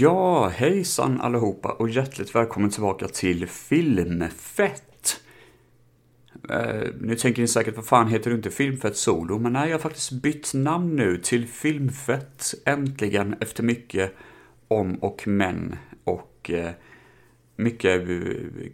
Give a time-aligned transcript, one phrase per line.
[0.00, 5.20] Ja, hejsan allihopa och hjärtligt välkommen tillbaka till Filmfett.
[6.50, 9.38] Eh, nu tänker ni säkert, vad fan heter du inte Filmfett Solo?
[9.38, 14.12] Men nej, jag har faktiskt bytt namn nu till Filmfett, äntligen, efter mycket
[14.68, 16.70] om och men och eh,
[17.62, 18.08] mycket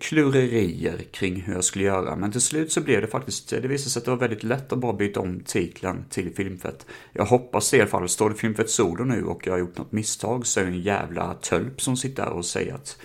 [0.01, 2.17] klurerier kring hur jag skulle göra.
[2.17, 4.73] Men till slut så blev det faktiskt, det visade sig att det var väldigt lätt
[4.73, 6.87] att bara byta om titeln till Filmfett.
[7.13, 8.09] Jag hoppas det i alla fall.
[8.09, 10.81] Står det Filmfett Solo nu och jag har gjort något misstag så är det en
[10.81, 12.99] jävla tölp som sitter där och säger att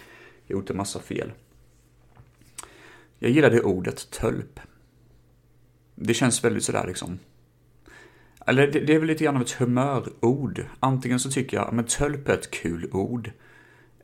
[0.47, 1.31] jag gjort en massa fel.
[3.19, 4.59] Jag gillar det ordet tölp.
[5.95, 7.19] Det känns väldigt sådär liksom.
[8.45, 10.65] Eller det, det är väl lite grann av ett humörord.
[10.79, 13.31] Antingen så tycker jag, men tölp är ett kul ord.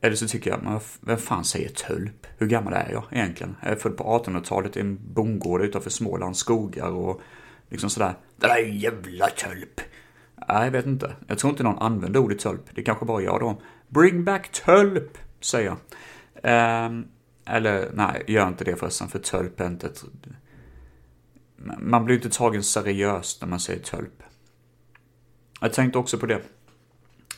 [0.00, 2.26] Eller så tycker jag, men vem fan säger tölp?
[2.38, 3.56] Hur gammal är jag egentligen?
[3.62, 7.20] Jag är född på 1800-talet i en bondgård utanför Smålands skogar och
[7.68, 8.14] liksom sådär.
[8.36, 9.80] Det där är jävla tölp.
[10.48, 11.16] Nej, jag vet inte.
[11.26, 12.62] Jag tror inte någon använder ordet tölp.
[12.74, 13.62] Det kanske bara jag då.
[13.88, 15.76] Bring back tölp, säger jag.
[16.42, 16.90] Eh,
[17.46, 20.04] eller nej, gör inte det förresten, för tölp är inte ett...
[21.78, 24.22] Man blir inte tagen seriöst när man säger tölp.
[25.60, 26.42] Jag tänkte också på det.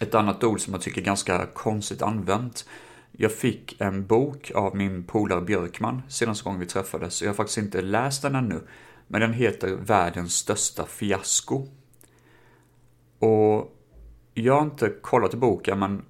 [0.02, 2.68] Ett annat ord som jag tycker är ganska konstigt använt.
[3.12, 7.22] Jag fick en bok av min polare Björkman senaste gången vi träffades.
[7.22, 8.60] Jag har faktiskt inte läst den ännu.
[9.06, 11.66] Men den heter Världens största fiasko.
[13.18, 13.76] Och
[14.34, 16.04] jag har inte kollat i boken, men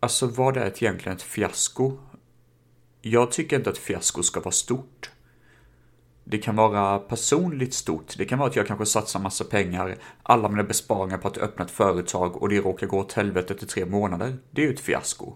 [0.00, 1.98] alltså vad är egentligen ett fiasko?
[3.02, 5.10] Jag tycker inte att fiasko ska vara stort.
[6.24, 8.14] Det kan vara personligt stort.
[8.18, 11.64] Det kan vara att jag kanske satsar massa pengar, alla mina besparingar på att öppna
[11.64, 14.36] ett företag och det råkar gå åt helvete i tre månader.
[14.50, 15.34] Det är ju ett fiasko.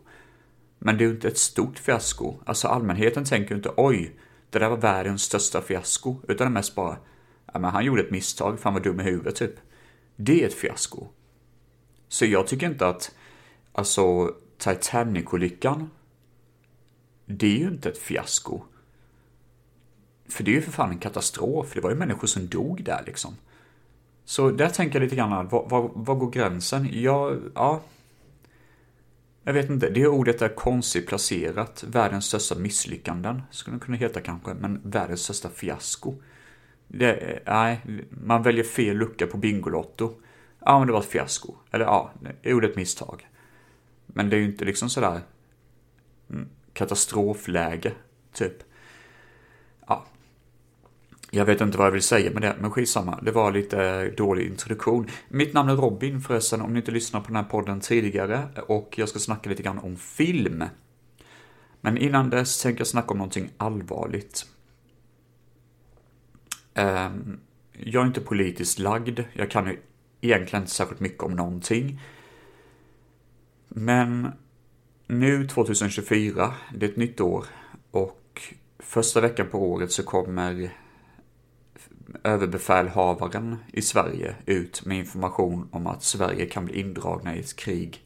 [0.79, 2.35] Men det är ju inte ett stort fiasko.
[2.45, 4.17] Alltså allmänheten tänker ju inte oj,
[4.51, 6.17] det där var världens största fiasko.
[6.23, 6.97] Utan det är mest bara,
[7.53, 9.55] ja men han gjorde ett misstag, fan var dum i huvudet typ.
[10.17, 11.07] Det är ett fiasko.
[12.09, 13.15] Så jag tycker inte att,
[13.73, 15.91] alltså Titanic-olyckan,
[17.27, 18.63] det är ju inte ett fiasko.
[20.29, 21.75] För det är ju för fan en katastrof.
[21.75, 23.37] Det var ju människor som dog där liksom.
[24.25, 26.89] Så där tänker jag lite grann, var, var, var går gränsen?
[26.93, 27.83] Ja, ja.
[29.43, 31.85] Jag vet inte, det ordet är konstigt placerat.
[31.87, 36.15] Världens största misslyckanden, skulle det kunna heta kanske, men världens största fiasko.
[36.89, 37.81] Det, eh, nej,
[38.11, 40.15] man väljer fel lucka på Bingolotto.
[40.61, 41.55] Ja, men det var ett fiasko.
[41.71, 42.11] Eller ja,
[42.43, 43.29] jag gjorde ett misstag.
[44.07, 45.21] Men det är ju inte liksom sådär
[46.31, 47.93] mm, katastrofläge,
[48.33, 48.68] typ.
[51.31, 53.21] Jag vet inte vad jag vill säga med det, men skitsamma.
[53.23, 55.11] Det var lite dålig introduktion.
[55.29, 58.49] Mitt namn är Robin förresten, om ni inte lyssnat på den här podden tidigare.
[58.69, 60.65] Och jag ska snacka lite grann om film.
[61.81, 64.47] Men innan dess tänker jag snacka om någonting allvarligt.
[66.75, 67.41] Ehm,
[67.73, 69.21] jag är inte politiskt lagd.
[69.33, 69.81] Jag kan ju
[70.21, 72.01] egentligen inte särskilt mycket om någonting.
[73.69, 74.33] Men
[75.07, 77.45] nu 2024, det är ett nytt år.
[77.91, 78.43] Och
[78.79, 80.71] första veckan på året så kommer
[82.25, 88.05] överbefälhavaren i Sverige ut med information om att Sverige kan bli indragna i ett krig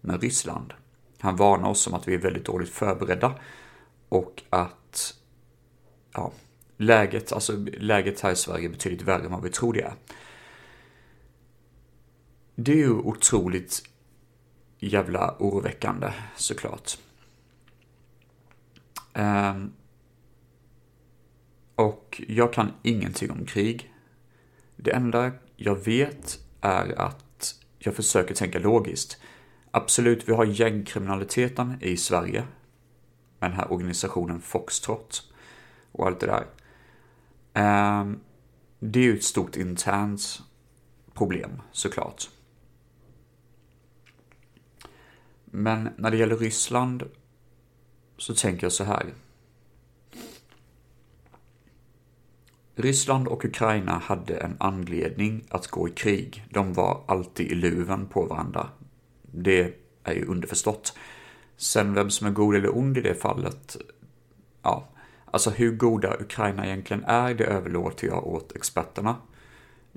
[0.00, 0.74] med Ryssland.
[1.18, 3.34] Han varnar oss om att vi är väldigt dåligt förberedda
[4.08, 5.14] och att
[6.12, 6.32] ja,
[6.76, 9.94] läget, alltså läget här i Sverige är betydligt värre än vad vi tror det är.
[12.54, 13.82] Det är ju otroligt
[14.78, 16.98] jävla oroväckande såklart.
[19.14, 19.72] Um,
[21.74, 23.94] och jag kan ingenting om krig.
[24.76, 29.20] Det enda jag vet är att jag försöker tänka logiskt.
[29.70, 32.44] Absolut, vi har gängkriminaliteten i Sverige.
[33.38, 35.32] Med den här organisationen Foxtrot.
[35.92, 36.46] Och allt det där.
[37.52, 38.20] Ehm,
[38.78, 40.42] det är ju ett stort internt
[41.14, 42.30] problem, såklart.
[45.44, 47.02] Men när det gäller Ryssland
[48.18, 49.14] så tänker jag så här.
[52.76, 56.44] Ryssland och Ukraina hade en anledning att gå i krig.
[56.50, 58.68] De var alltid i luven på varandra.
[59.22, 59.74] Det
[60.04, 60.98] är ju underförstått.
[61.56, 63.76] Sen vem som är god eller ond i det fallet,
[64.62, 64.88] ja,
[65.24, 69.16] alltså hur goda Ukraina egentligen är, det överlåter jag åt experterna.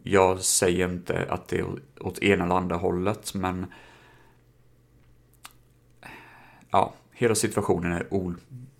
[0.03, 1.65] Jag säger inte att det är
[1.99, 3.65] åt ena eller andra hållet, men
[6.71, 8.13] ja, hela situationen är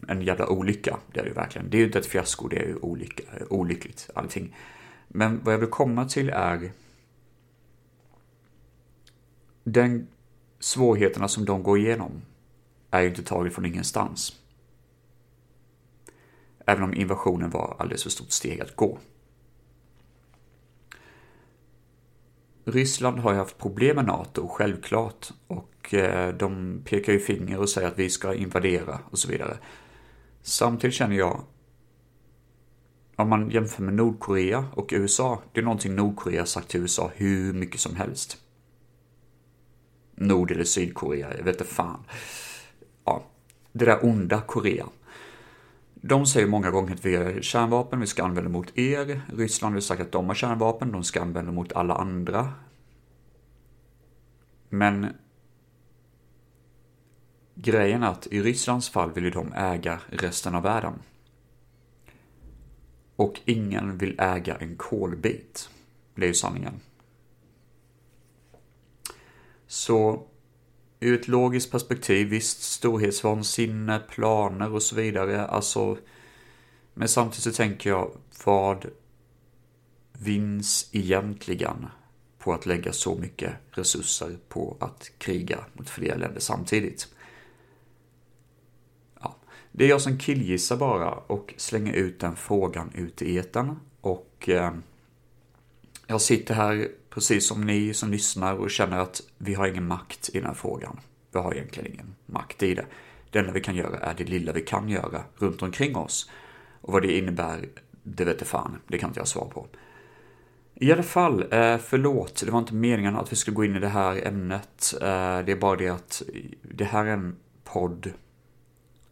[0.07, 0.97] en jävla olycka.
[1.13, 1.69] Det är det ju verkligen.
[1.69, 4.55] Det är ju inte ett fiasko, det är ju olycka, olyckligt allting.
[5.07, 6.71] Men vad jag vill komma till är
[9.63, 10.07] den
[10.59, 12.21] svårigheterna som de går igenom
[12.91, 14.39] är ju inte taget från ingenstans.
[16.65, 18.97] Även om invasionen var alldeles för stort steg att gå.
[22.65, 25.29] Ryssland har ju haft problem med NATO, självklart.
[25.47, 29.57] Och eh, de pekar ju finger och säger att vi ska invadera och så vidare.
[30.47, 31.43] Samtidigt känner jag,
[33.15, 37.53] om man jämför med Nordkorea och USA, det är någonting Nordkorea sagt till USA hur
[37.53, 38.37] mycket som helst.
[40.15, 42.03] Nord eller Sydkorea, jag vet inte fan.
[43.05, 43.23] Ja,
[43.71, 44.85] det där onda Korea.
[45.93, 49.21] De säger många gånger att vi har kärnvapen, vi ska använda mot er.
[49.33, 52.53] Ryssland har sagt att de har kärnvapen, de ska använda mot alla andra.
[54.69, 55.07] Men
[57.61, 60.93] grejen är att i Rysslands fall vill ju de äga resten av världen.
[63.15, 65.69] Och ingen vill äga en kolbit.
[66.15, 66.79] Det är ju sanningen.
[69.67, 70.27] Så
[70.99, 75.97] ur ett logiskt perspektiv, visst, storhetsvansinne, planer och så vidare, alltså.
[76.93, 78.11] Men samtidigt så tänker jag,
[78.45, 78.85] vad
[80.13, 81.87] vinns egentligen
[82.37, 87.07] på att lägga så mycket resurser på att kriga mot flera länder samtidigt?
[89.77, 94.49] Det är jag som killgissar bara och slänger ut den frågan ut i eten och
[94.49, 94.71] eh,
[96.07, 100.29] jag sitter här precis som ni som lyssnar och känner att vi har ingen makt
[100.33, 100.99] i den här frågan.
[101.31, 102.85] Vi har egentligen ingen makt i det.
[103.31, 106.29] Det enda vi kan göra är det lilla vi kan göra runt omkring oss.
[106.81, 107.69] Och vad det innebär,
[108.03, 108.81] det vet jag fan.
[108.87, 109.67] Det kan inte jag svara på.
[110.75, 113.79] I alla fall, eh, förlåt, det var inte meningen att vi skulle gå in i
[113.79, 114.93] det här ämnet.
[115.01, 116.21] Eh, det är bara det att
[116.61, 118.13] det här är en podd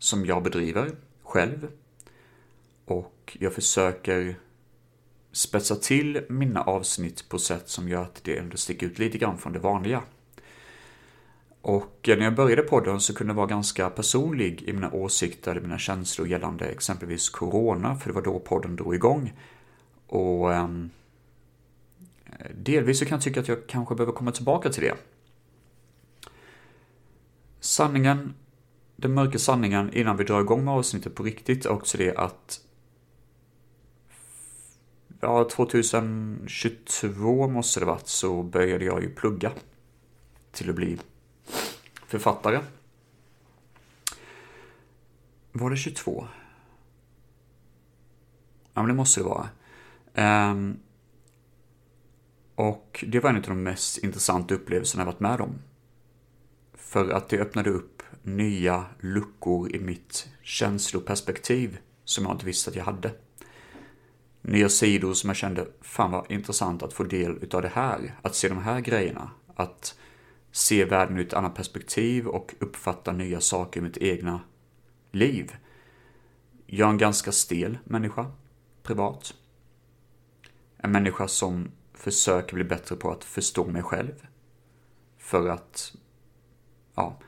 [0.06, 0.92] som jag bedriver
[1.24, 1.68] själv.
[2.86, 4.36] Och jag försöker
[5.32, 9.38] spetsa till mina avsnitt på sätt som gör att det ändå sticker ut lite grann
[9.38, 10.04] från det vanliga.
[11.62, 15.60] Och eh, när jag började podden så kunde jag vara ganska personlig i mina åsikter,
[15.60, 19.34] mina känslor gällande exempelvis Corona, för det var då podden drog igång.
[20.08, 20.70] Och eh,
[22.56, 24.96] delvis så kan jag tycka att jag kanske behöver komma tillbaka till det.
[27.60, 28.34] Sanningen,
[28.96, 32.62] den mörka sanningen innan vi drar igång med avsnittet på riktigt är också det att
[35.20, 39.52] ja, 2022 måste det varit så började jag ju plugga
[40.52, 40.98] till att bli
[42.08, 42.60] författare.
[45.52, 46.28] Var det 22?
[48.74, 49.50] Ja, men det måste det vara.
[50.52, 50.80] Um,
[52.56, 55.56] och det var en av de mest intressanta upplevelserna jag varit med om.
[56.74, 57.95] För att det öppnade upp
[58.26, 63.12] nya luckor i mitt känsloperspektiv som jag inte visste att jag hade
[64.42, 68.16] nya sidor som jag kände, fan vad intressant att få del utav det här.
[68.22, 69.32] Att se de här grejerna.
[69.56, 70.00] Att
[70.52, 74.40] se världen ur ett annat perspektiv och uppfatta nya saker i mitt egna
[75.12, 75.56] liv.
[76.66, 78.32] Jag är en ganska stel människa,
[78.84, 79.34] privat.
[80.78, 84.28] En människa som försöker bli bättre på att förstå mig själv.
[85.18, 85.96] För att,
[86.96, 87.20] ja,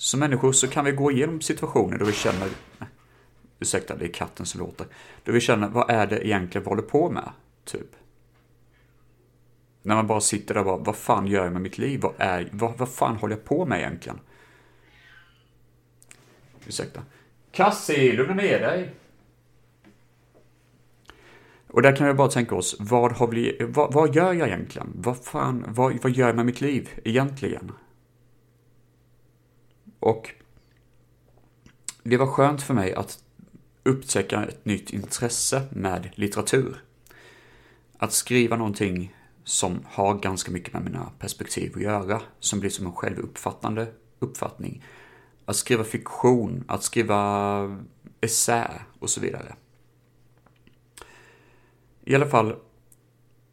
[0.00, 2.48] som människor så kan vi gå igenom situationer då vi känner,
[3.58, 4.86] ursäkta det är katten som låter,
[5.24, 7.30] då vi känner vad är det egentligen vi håller på med?
[7.64, 7.96] Typ.
[9.82, 12.00] När man bara sitter där och bara, vad fan gör jag med mitt liv?
[12.00, 14.18] Vad, är, vad, vad fan håller jag på med egentligen?
[16.66, 17.02] Ursäkta.
[17.52, 18.94] Kassi, lugna ner dig.
[21.66, 24.92] Och där kan vi bara tänka oss, vad, har vi, vad, vad gör jag egentligen?
[24.94, 27.72] Vad fan, vad, vad gör jag med mitt liv egentligen?
[30.00, 30.30] Och
[32.02, 33.24] det var skönt för mig att
[33.82, 36.84] upptäcka ett nytt intresse med litteratur.
[37.98, 42.86] Att skriva någonting som har ganska mycket med mina perspektiv att göra, som blir som
[42.86, 44.84] en självuppfattande uppfattning.
[45.44, 47.78] Att skriva fiktion, att skriva
[48.20, 49.54] essä och så vidare.
[52.04, 52.56] I alla fall,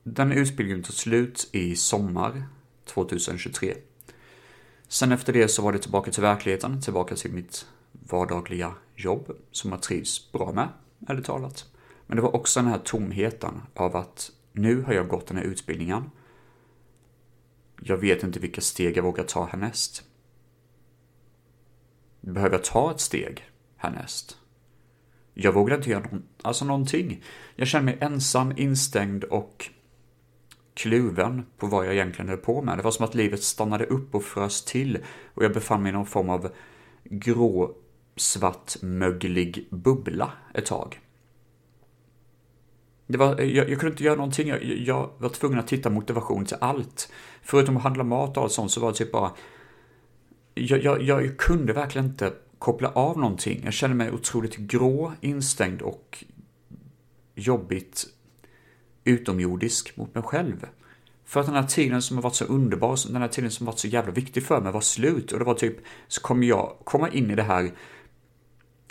[0.03, 2.43] den utbildningen tog slut i sommar
[2.85, 3.73] 2023.
[4.87, 9.71] Sen efter det så var det tillbaka till verkligheten, tillbaka till mitt vardagliga jobb som
[9.71, 10.69] jag trivs bra med,
[11.07, 11.65] ärligt talat.
[12.07, 15.43] Men det var också den här tomheten av att nu har jag gått den här
[15.43, 16.11] utbildningen.
[17.81, 20.03] Jag vet inte vilka steg jag vågar ta härnäst.
[22.21, 24.37] Behöver jag ta ett steg härnäst?
[25.33, 27.23] Jag vågar inte göra någon, alltså någonting.
[27.55, 29.69] Jag känner mig ensam, instängd och
[30.77, 32.77] kluven på vad jag egentligen höll på med.
[32.77, 34.97] Det var som att livet stannade upp och frös till
[35.33, 36.49] och jag befann mig i någon form av
[37.03, 37.75] grå
[38.15, 40.99] svartmöglig bubbla ett tag.
[43.07, 46.45] Det var, jag, jag kunde inte göra någonting, jag, jag, var tvungen att titta motivation
[46.45, 47.11] till allt.
[47.41, 49.31] Förutom att handla mat och allt sånt så var det typ bara...
[50.53, 53.61] Jag, jag, jag kunde verkligen inte koppla av någonting.
[53.63, 56.23] Jag kände mig otroligt grå, instängd och
[57.35, 58.05] jobbigt
[59.07, 60.65] utomjordisk mot mig själv.
[61.25, 63.73] För att den här tiden som har varit så underbar, den här tiden som har
[63.73, 65.31] varit så jävla viktig för mig var slut.
[65.31, 67.71] Och det var typ, så kommer jag komma in i det här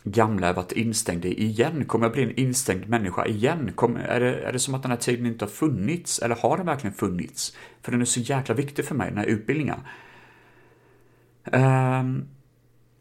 [0.05, 1.85] gamla jag varit instängd i igen?
[1.85, 3.73] Kommer jag bli en instängd människa igen?
[3.75, 6.19] Kommer, är, det, är det som att den här tiden inte har funnits?
[6.19, 7.57] Eller har den verkligen funnits?
[7.83, 9.79] För den är så jäkla viktig för mig, den här utbildningen.
[11.53, 12.29] Um,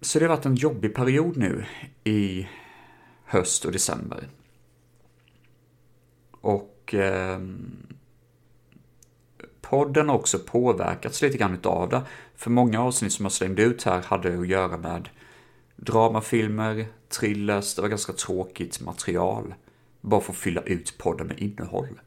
[0.01, 1.65] så det har varit en jobbig period nu
[2.03, 2.47] i
[3.25, 4.27] höst och december.
[6.41, 7.87] Och um,
[9.61, 12.01] podden har också påverkats lite grann utav det.
[12.35, 15.09] För många avsnitt som jag slängde ut här hade att göra med
[15.75, 19.53] dramafilmer, thrillers, det var ganska tråkigt material.
[20.01, 22.01] Bara för att fylla ut podden med innehåll.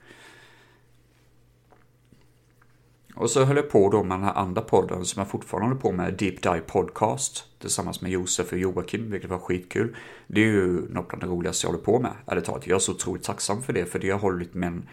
[3.15, 5.81] Och så höll jag på då med den här andra podden som jag fortfarande håller
[5.81, 9.97] på med, Deep Dive Podcast, tillsammans med Josef och Joakim, vilket var skitkul.
[10.27, 12.67] Det är ju något av det roligaste jag håller på med, ärligt talat.
[12.67, 14.89] Jag är så otroligt tacksam för det, för det har hållit min,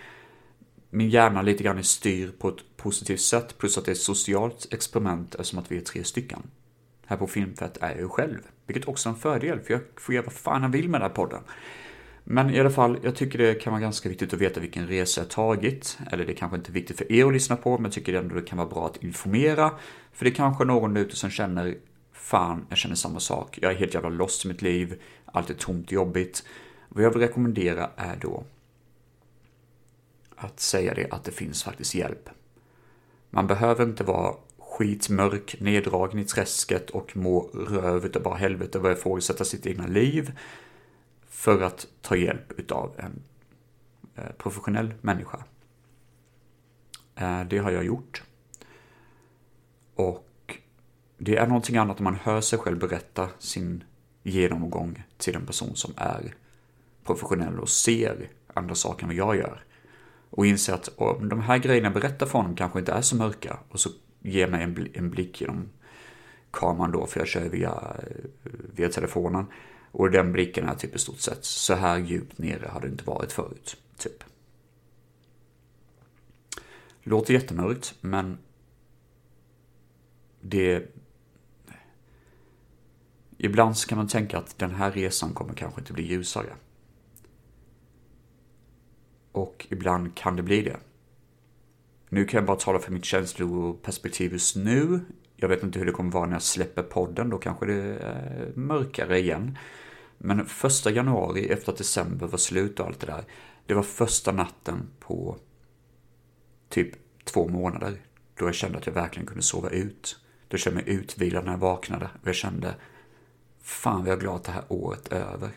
[0.89, 4.01] min hjärna lite grann i styr på ett positivt sätt, plus att det är ett
[4.01, 6.39] socialt experiment eftersom att vi är tre stycken.
[7.05, 10.15] Här på Filmfett är jag ju själv, vilket också är en fördel, för jag får
[10.15, 11.41] göra vad fan jag vill med den här podden.
[12.27, 15.21] Men i alla fall, jag tycker det kan vara ganska viktigt att veta vilken resa
[15.21, 15.97] jag tagit.
[16.11, 18.35] Eller det kanske inte är viktigt för er att lyssna på, men jag tycker ändå
[18.35, 19.71] det kan vara bra att informera.
[20.13, 21.75] För det kanske är någon där ute som känner,
[22.25, 23.59] fan, jag känner samma sak.
[23.61, 26.43] Jag är helt jävla lost i mitt liv, allt är tomt och jobbigt.
[26.89, 28.43] Vad jag vill rekommendera är då
[30.35, 32.29] att säga det att det finns faktiskt hjälp.
[33.29, 38.81] Man behöver inte vara skitmörk, neddragen i träsket och må röv utav bara helvete och
[38.81, 40.39] börja ifrågasätta sitt egna liv
[41.29, 43.23] för att ta hjälp utav en
[44.15, 45.43] eh, professionell människa.
[47.15, 48.23] Eh, det har jag gjort.
[49.95, 50.25] Och
[51.17, 53.83] det är någonting annat om man hör sig själv berätta sin
[54.23, 56.35] genomgång till en person som är
[57.03, 59.63] professionell och ser andra saker än vad jag gör.
[60.29, 63.15] Och inser att om de här grejerna jag berättar för honom kanske inte är så
[63.15, 65.69] mörka och så ger mig en, en blick genom
[66.51, 67.95] kameran då, för jag kör via,
[68.73, 69.45] via telefonen.
[69.91, 73.03] Och den blicken är typ i stort sett, så här djupt nere har det inte
[73.03, 74.23] varit förut, typ.
[77.03, 78.37] Låter jättemörkt, men
[80.41, 80.91] det...
[83.45, 86.53] Ibland så kan man tänka att den här resan kommer kanske inte bli ljusare.
[89.31, 90.77] Och ibland kan det bli det.
[92.09, 94.99] Nu kan jag bara tala för mitt känsloperspektiv just nu.
[95.35, 98.51] Jag vet inte hur det kommer vara när jag släpper podden, då kanske det är
[98.55, 99.57] mörkare igen.
[100.17, 103.23] Men första januari, efter att december var slut och allt det där,
[103.65, 105.37] det var första natten på
[106.69, 108.01] typ två månader
[108.35, 110.19] då jag kände att jag verkligen kunde sova ut.
[110.47, 112.75] Då kände jag mig utvilad när jag vaknade och jag kände
[113.65, 115.51] fan vad jag är glad att det här året är över.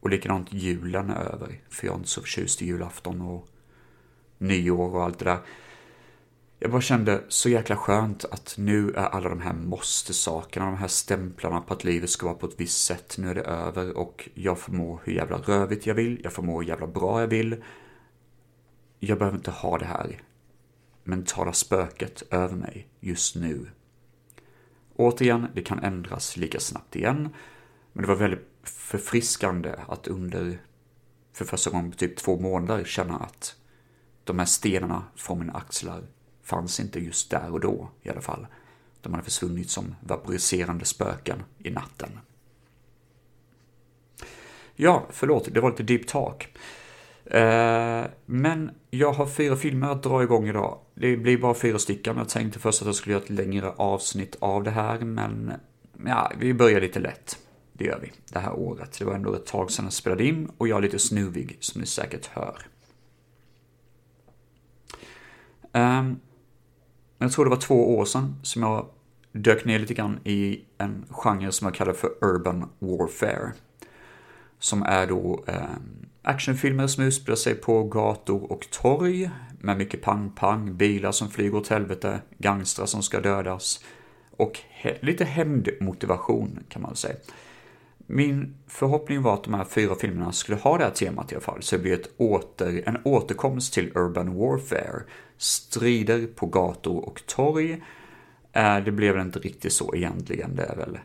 [0.00, 3.48] Och likadant julen är över, för jag är inte så förtjust i julafton och
[4.38, 5.38] nyår och allt det där.
[6.58, 10.88] Jag bara kände så jäkla skönt att nu är alla de här måste-sakerna, de här
[10.88, 14.28] stämplarna på att livet ska vara på ett visst sätt, nu är det över och
[14.34, 17.28] jag får må hur jävla rövigt jag vill, jag får må hur jävla bra jag
[17.28, 17.64] vill.
[18.98, 20.22] Jag behöver inte ha det här
[21.04, 23.66] mentala spöket över mig just nu.
[24.98, 27.28] Återigen, det kan ändras lika snabbt igen,
[27.92, 30.62] men det var väldigt förfriskande att under,
[31.32, 33.56] för första gången på typ två månader, känna att
[34.24, 36.02] de här stenarna från mina axlar
[36.42, 38.46] fanns inte just där och då i alla fall.
[39.00, 42.10] De hade försvunnit som vaporiserande spöken i natten.
[44.74, 46.56] Ja, förlåt, det var lite deep talk.
[47.30, 50.78] Eh, men jag har fyra filmer att dra igång idag.
[50.94, 52.16] Det blir bara fyra stycken.
[52.16, 55.52] Jag tänkte först att jag skulle göra ett längre avsnitt av det här, men
[56.06, 57.38] ja, vi börjar lite lätt.
[57.72, 58.98] Det gör vi, det här året.
[58.98, 61.80] Det var ändå ett tag sedan jag spelade in och jag är lite snuvig, som
[61.80, 62.66] ni säkert hör.
[65.72, 66.20] Um,
[67.18, 68.86] jag tror det var två år sedan som jag
[69.32, 73.52] dök ner lite grann i en genre som jag kallar för Urban Warfare.
[74.58, 80.76] Som är då um, actionfilmer som utspelar sig på gator och torg med mycket pang-pang,
[80.76, 83.84] bilar som flyger åt helvete, gangstrar som ska dödas
[84.38, 87.16] och he lite hämndmotivation kan man säga.
[88.10, 91.44] Min förhoppning var att de här fyra filmerna skulle ha det här temat i alla
[91.44, 95.02] fall, så det blir ett åter, en återkomst till Urban Warfare.
[95.36, 97.82] Strider på gator och torg.
[98.52, 100.98] Eh, det blev väl inte riktigt så egentligen, det är väl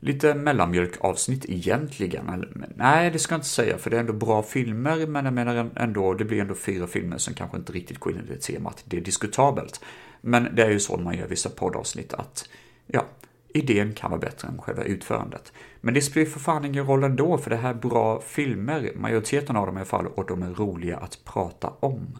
[0.00, 2.28] lite mellanmjölkavsnitt egentligen.
[2.28, 2.74] egentligen.
[2.76, 5.70] nej, det ska jag inte säga, för det är ändå bra filmer, men jag menar
[5.76, 8.84] ändå, det blir ändå fyra filmer som kanske inte riktigt går in i det temat.
[8.84, 9.80] Det är diskutabelt.
[10.20, 12.48] Men det är ju så när man gör vissa poddavsnitt att,
[12.86, 13.06] ja,
[13.48, 15.52] idén kan vara bättre än själva utförandet.
[15.80, 19.56] Men det spelar för fan ingen roll ändå, för det här är bra filmer, majoriteten
[19.56, 22.18] av dem i alla fall, och de är roliga att prata om.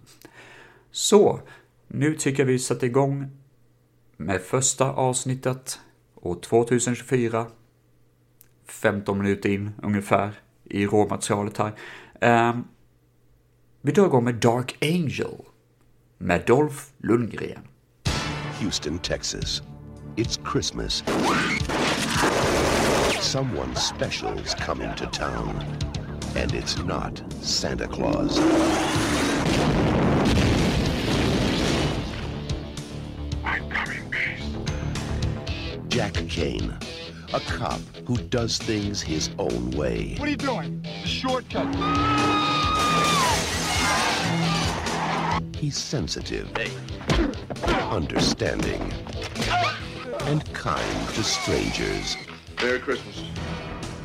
[0.90, 1.40] Så,
[1.88, 3.30] nu tycker jag vi sätter igång
[4.16, 5.80] med första avsnittet
[6.14, 7.46] år 2024.
[8.68, 10.30] 15 minuter in ungefär
[10.64, 11.72] i råmaterialet här.
[12.50, 12.64] Um,
[13.82, 15.44] vi drar igång med Dark Angel
[16.18, 17.68] med Dolph Lundgren.
[18.60, 19.62] Houston, Texas.
[20.16, 21.04] It's Christmas.
[23.20, 25.64] Someone special is coming to town.
[26.36, 28.38] And it's not Santa Claus.
[33.44, 34.42] I'm coming, peace.
[35.88, 36.76] Jack Kane,
[37.34, 40.14] a cop who does things his own way.
[40.18, 40.82] What are you doing?
[40.82, 41.66] The shortcut.
[45.54, 46.48] He's sensitive,
[47.90, 48.80] understanding,
[50.20, 52.16] and kind to strangers.
[52.62, 53.22] Merry Christmas.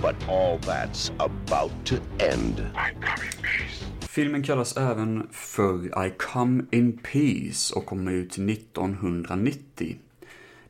[0.02, 2.66] But all that's about to end.
[2.76, 3.86] I come in peace.
[4.02, 9.98] Filmen kallas även för I Come In Peace och kommer ut 1990.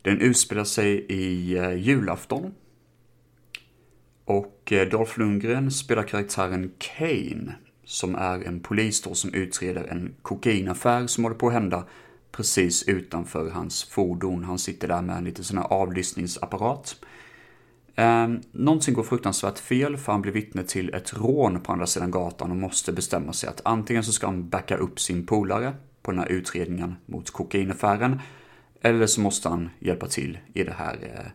[0.03, 2.53] Den utspelar sig i eh, julafton.
[4.25, 7.55] Och eh, Dolph Lundgren spelar karaktären Kane,
[7.85, 11.85] som är en polis då som utreder en kokainaffär som håller på att hända
[12.31, 14.43] precis utanför hans fordon.
[14.43, 16.95] Han sitter där med en liten sån här avlyssningsapparat.
[17.95, 22.11] Eh, någonting går fruktansvärt fel för han blir vittne till ett rån på andra sidan
[22.11, 26.11] gatan och måste bestämma sig att antingen så ska han backa upp sin polare på
[26.11, 28.19] den här utredningen mot kokainaffären
[28.83, 31.31] eller så måste han hjälpa till i det här eh,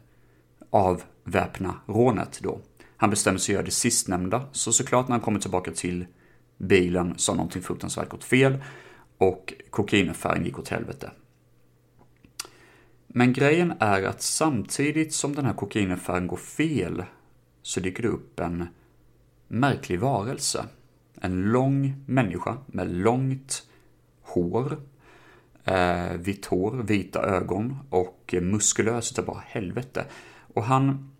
[0.70, 2.60] avväpna rånet då.
[2.96, 6.06] Han bestämmer sig att göra det sistnämnda, så såklart när han kommer tillbaka till
[6.58, 8.58] bilen så har någonting fruktansvärt gått fel
[9.18, 11.10] och kokainaffären gick åt helvete.
[13.06, 17.04] Men grejen är att samtidigt som den här kokainaffären går fel
[17.62, 18.66] så dyker det upp en
[19.48, 20.64] märklig varelse.
[21.20, 23.62] En lång människa med långt
[24.22, 24.78] hår,
[25.68, 30.04] eh, vitt hår, vita ögon och muskulös utav bara helvete.
[30.54, 31.10] Och han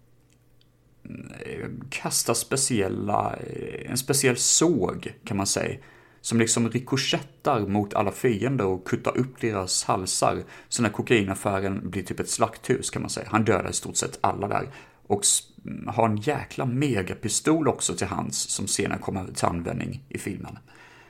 [1.04, 5.78] mm, kastar speciella, eh, en speciell såg kan man säga.
[6.20, 10.42] Som liksom rikoschettar mot alla fiender och kuttar upp deras halsar.
[10.68, 13.28] Så när kokainaffären blir typ ett slakthus kan man säga.
[13.30, 14.68] Han dödar i stort sett alla där.
[15.06, 15.22] Och
[15.66, 20.58] mm, har en jäkla megapistol också till hands som senare kommer till användning i filmen.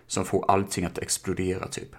[0.06, 1.96] Som får allting att explodera typ.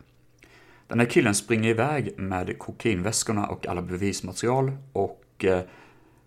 [0.89, 5.61] Den här killen springer iväg med kokainväskorna och alla bevismaterial och eh,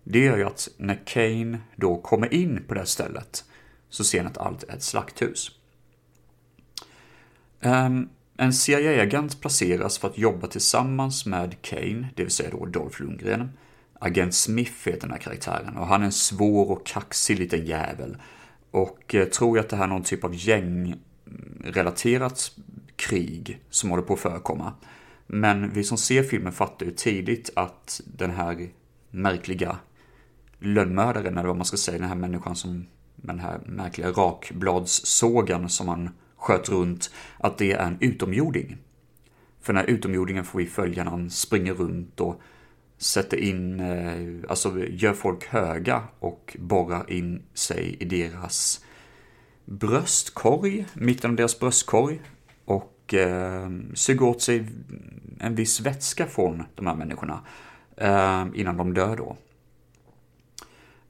[0.03, 3.45] det gör ju att när Kane då kommer in på det här stället
[3.89, 5.51] så ser han att allt är ett slakthus.
[7.61, 13.01] Ehm, en CIA-agent placeras för att jobba tillsammans med Kane, det vill säga då Dolph
[13.01, 13.49] Lundgren.
[13.99, 18.17] Agent Smith heter den här karaktären och han är en svår och kaxig liten jävel.
[18.71, 22.51] Och eh, tror jag att det här är någon typ av gängrelaterat
[23.07, 24.73] krig som håller på att förekomma.
[25.27, 28.69] Men vi som ser filmen fattar ju tidigt att den här
[29.11, 29.77] märkliga
[30.59, 32.85] lönnmördaren, eller vad man ska säga, den här människan som
[33.15, 38.77] med den här märkliga rakbladssågen som han sköt runt, att det är en utomjording.
[39.61, 42.41] För den här utomjordingen får vi följa när han springer runt och
[42.97, 48.85] sätter in, eh, alltså gör folk höga och borrar in sig i deras
[49.65, 52.21] bröstkorg, mitten av deras bröstkorg
[53.13, 54.65] och eh, suger åt sig
[55.39, 57.41] en viss vätska från de här människorna
[57.97, 59.37] eh, innan de dör då.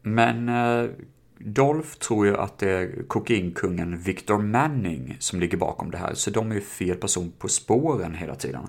[0.02, 0.89] Men eh,
[1.38, 6.32] Dolph tror ju att det är kokainkungen Victor Manning som ligger bakom det här, så
[6.32, 8.68] de är ju fel person på spåren hela tiden.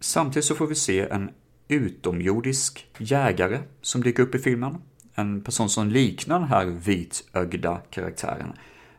[0.00, 1.30] Samtidigt så får vi se en
[1.68, 4.76] utomjordisk jägare som dyker upp i filmen.
[5.14, 8.52] En person som liknar den här vitögda karaktären.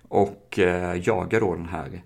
[0.07, 2.03] Och eh, jagar då den här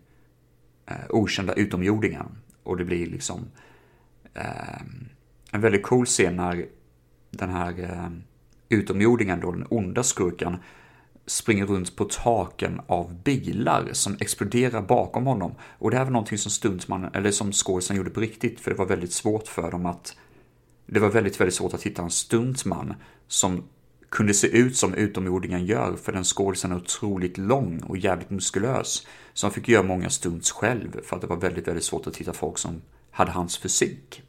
[0.90, 2.26] eh, okända utomjordingar.
[2.64, 3.48] Och det blir liksom
[4.34, 4.82] eh,
[5.52, 6.66] en väldigt cool scen när
[7.32, 8.10] den här eh,
[8.70, 10.58] utomjordingen, då den onda skurken,
[11.26, 15.56] springer runt på taken av bilar som exploderar bakom honom.
[15.62, 18.78] Och det här var någonting som stuntmannen, eller som skådisen gjorde på riktigt, för det
[18.78, 20.16] var väldigt svårt för dem att...
[20.86, 22.94] Det var väldigt, väldigt svårt att hitta en stuntman
[23.28, 23.64] som
[24.10, 29.08] kunde se ut som utomjordingen gör, för den skådisen är otroligt lång och jävligt muskulös.
[29.34, 32.18] Så han fick göra många stunts själv, för att det var väldigt, väldigt svårt att
[32.18, 34.22] hitta folk som hade hans fysik.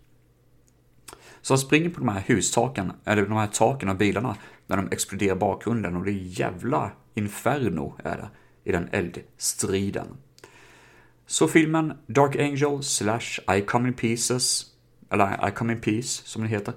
[1.43, 4.89] Så han springer på de här hustaken, eller de här taken av bilarna, när de
[4.93, 8.31] exploderar bakgrunden och det är jävla inferno är det
[8.65, 10.07] i den eldstriden.
[11.27, 14.67] Så filmen Dark Angel slash I Come In Pieces,
[15.11, 16.75] eller I Come In Peace som den heter,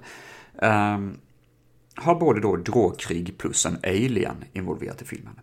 [0.62, 1.18] um,
[1.96, 5.40] har både då drogkrig plus en alien involverat i filmen.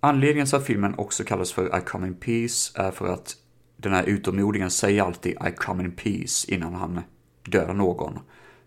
[0.00, 3.36] Anledningen till att filmen också kallas för I come in peace är för att
[3.76, 7.00] den här utomjordingen säger alltid I come in peace innan han
[7.42, 8.18] dödar någon.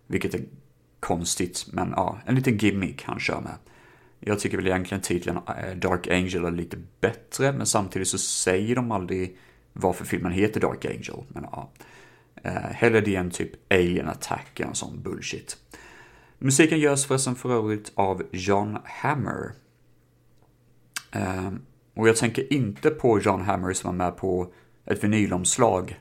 [0.06, 0.44] Vilket är
[1.00, 3.54] konstigt, men ja, en liten gimmick han kör med.
[4.20, 8.74] Jag tycker väl egentligen titeln eh, Dark Angel är lite bättre, men samtidigt så säger
[8.74, 9.38] de aldrig
[9.72, 11.24] varför filmen heter Dark Angel.
[11.28, 11.72] Men ja,
[12.42, 15.56] eh, hellre det än typ Alien Attack eller sån bullshit.
[16.44, 19.52] Musiken görs förresten för övrigt av John Hammer.
[21.12, 21.50] Eh,
[21.94, 24.52] och jag tänker inte på John Hammer som var med på
[24.84, 26.00] ett vinylomslag.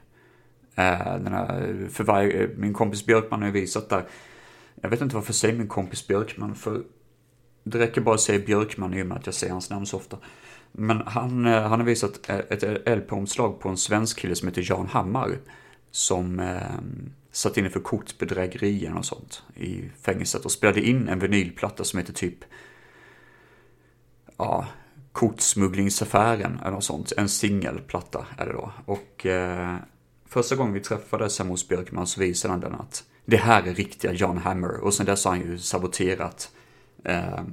[0.75, 4.07] Eh, den här, för varje, min kompis Björkman har ju visat där.
[4.81, 6.83] Jag vet inte varför jag säger min kompis Björkman, för
[7.63, 9.97] det räcker bara att säga Björkman i och med att jag säger hans namn så
[9.97, 10.17] ofta.
[10.71, 14.87] Men han, eh, han har visat ett LP-omslag på en svensk kille som heter Jan
[14.87, 15.37] Hammar.
[15.91, 16.61] Som eh,
[17.31, 22.13] satt inne för kortbedrägerier och sånt i fängelset och spelade in en vinylplatta som heter
[22.13, 22.43] typ
[24.37, 24.67] ja,
[25.11, 27.11] Kortsmugglingsaffären eller något sånt.
[27.17, 28.71] En singelplatta är det då.
[28.85, 29.75] Och eh,
[30.25, 33.73] första gången vi träffades hemma hos Björkman så visade han den att det här är
[33.73, 34.77] riktiga John Hammer.
[34.77, 36.51] Och sen dess har han ju saboterat
[37.03, 37.43] eh,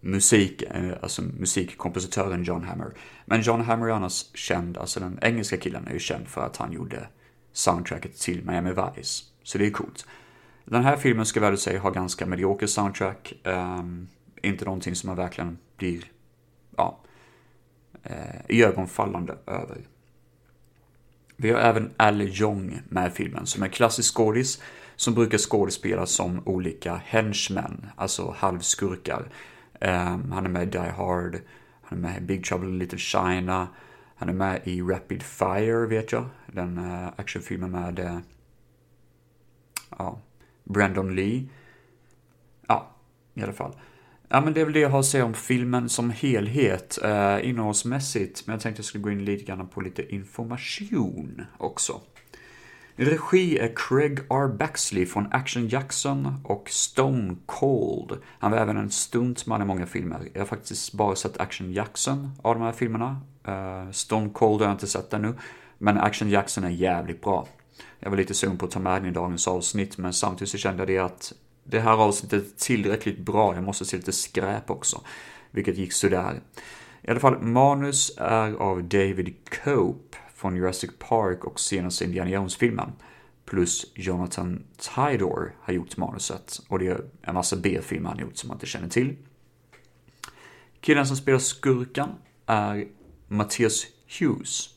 [0.00, 2.94] musik, eh, alltså musikkompositören John Hammer.
[3.26, 6.56] Men John Hammer är annars känd, alltså den engelska killen är ju känd för att
[6.56, 7.08] han gjorde
[7.52, 9.24] soundtracket till Miami Vice.
[9.42, 10.06] Så det är coolt.
[10.64, 13.32] Den här filmen ska väl säga ha ganska medioker soundtrack.
[13.44, 14.08] Um,
[14.42, 16.04] inte någonting som man verkligen blir,
[16.76, 16.98] ja,
[18.02, 19.78] eh, ögonfallande över.
[21.36, 24.62] Vi har även Al Jong med i filmen som är klassisk skådis
[24.96, 29.30] som brukar skådespela som olika henchmen, alltså halvskurkar.
[29.80, 31.38] Um, han är med i Die Hard,
[31.82, 33.68] han är med i Big Trouble in Little China,
[34.22, 38.18] han är med i Rapid Fire vet jag, den uh, actionfilmen med uh,
[39.90, 40.20] ja,
[40.64, 41.48] Brandon Lee.
[42.66, 42.96] Ja,
[43.34, 43.72] i alla fall.
[44.28, 47.48] Ja, men det är väl det jag har att säga om filmen som helhet, eh,
[47.48, 48.46] innehållsmässigt.
[48.46, 52.00] Men jag tänkte jag skulle gå in lite grann på lite information också.
[52.96, 54.48] Regi är Craig R.
[54.48, 58.18] Baxley från Action Jackson och Stone Cold.
[58.38, 60.28] Han var även en stuntman i många filmer.
[60.32, 63.20] Jag har faktiskt bara sett Action Jackson av de här filmerna.
[63.44, 65.34] Eh, Stone Cold har jag inte sett ännu.
[65.78, 67.46] Men Action Jackson är jävligt bra.
[68.00, 70.58] Jag var lite sugen på att ta med den i dagens avsnitt, men samtidigt så
[70.58, 71.32] kände jag det att
[71.64, 75.00] det här avsnittet är tillräckligt bra, jag måste se lite skräp också.
[75.50, 76.40] Vilket gick sådär.
[77.02, 82.92] I alla fall, manus är av David Cope från Jurassic Park och senaste Indiana Jones-filmen.
[83.44, 88.48] Plus Jonathan Tydor har gjort manuset och det är en massa B-filmer han gjort som
[88.48, 89.16] man inte känner till.
[90.80, 92.08] Killen som spelar skurkan
[92.46, 92.88] är
[93.28, 93.86] Mattias
[94.18, 94.68] Hughes.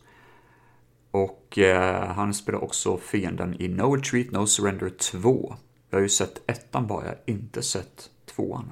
[1.11, 5.55] Och eh, han spelar också fienden i No Retreat No Surrender 2.
[5.89, 8.71] Jag har ju sett ettan bara, jag har inte sett tvåan.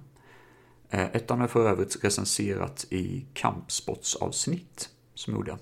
[0.90, 5.58] Eh, ettan är för övrigt recenserat i kampsportsavsnitt som gjorde.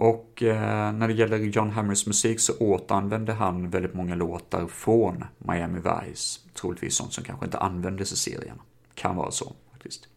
[0.00, 5.24] Och eh, när det gäller John Hammers musik så återanvände han väldigt många låtar från
[5.38, 6.40] Miami Vice.
[6.54, 8.60] Troligtvis sånt som kanske inte användes i serien.
[8.94, 10.08] Kan vara så faktiskt.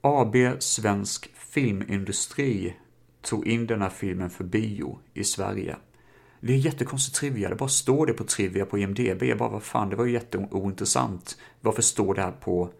[0.00, 2.76] AB Svensk Filmindustri
[3.22, 5.76] tog in den här filmen för bio i Sverige
[6.40, 9.22] det är jättekonstigt trivia, det bara står det på trivia på IMDB.
[9.22, 11.38] Jag bara, vad fan, det var ju jätteointressant.
[11.60, 12.70] Varför står det här på...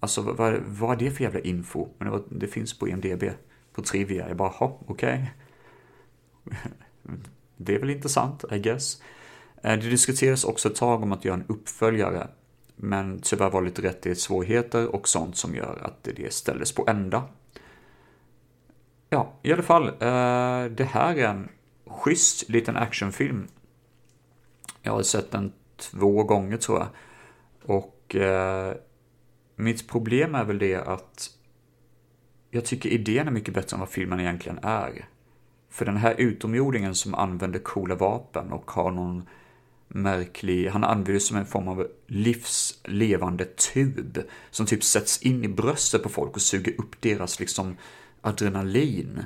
[0.00, 1.88] Alltså, vad, vad är det för jävla info?
[1.98, 3.24] Men det, var, det finns på IMDB,
[3.72, 4.28] på trivia.
[4.28, 4.86] Jag bara, okej.
[4.86, 5.26] Okay.
[7.56, 9.02] det är väl intressant, I guess.
[9.62, 12.28] Eh, det diskuteras också ett tag om att göra en uppföljare.
[12.76, 17.22] Men tyvärr var det lite rättighetssvårigheter och sånt som gör att det ställdes på ända.
[19.08, 19.86] Ja, i alla fall.
[19.88, 21.48] Eh, det här är en
[21.86, 23.48] schysst liten actionfilm.
[24.82, 26.88] Jag har sett den två gånger tror jag.
[27.76, 28.74] Och eh,
[29.56, 31.30] mitt problem är väl det att
[32.50, 35.08] jag tycker idén är mycket bättre än vad filmen egentligen är.
[35.70, 39.28] För den här utomjordingen som använder coola vapen och har någon
[39.88, 44.18] märklig, han använder som en form av livslevande tub
[44.50, 47.76] som typ sätts in i bröstet på folk och suger upp deras liksom
[48.20, 49.24] adrenalin.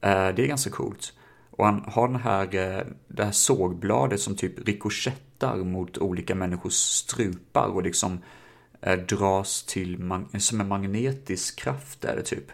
[0.00, 1.12] Eh, det är ganska coolt.
[1.50, 6.74] Och han har den här, eh, det här sågbladet som typ rikoschettar mot olika människors
[6.74, 8.18] strupar och liksom
[8.80, 12.52] eh, dras till, som en magnetisk kraft är det typ.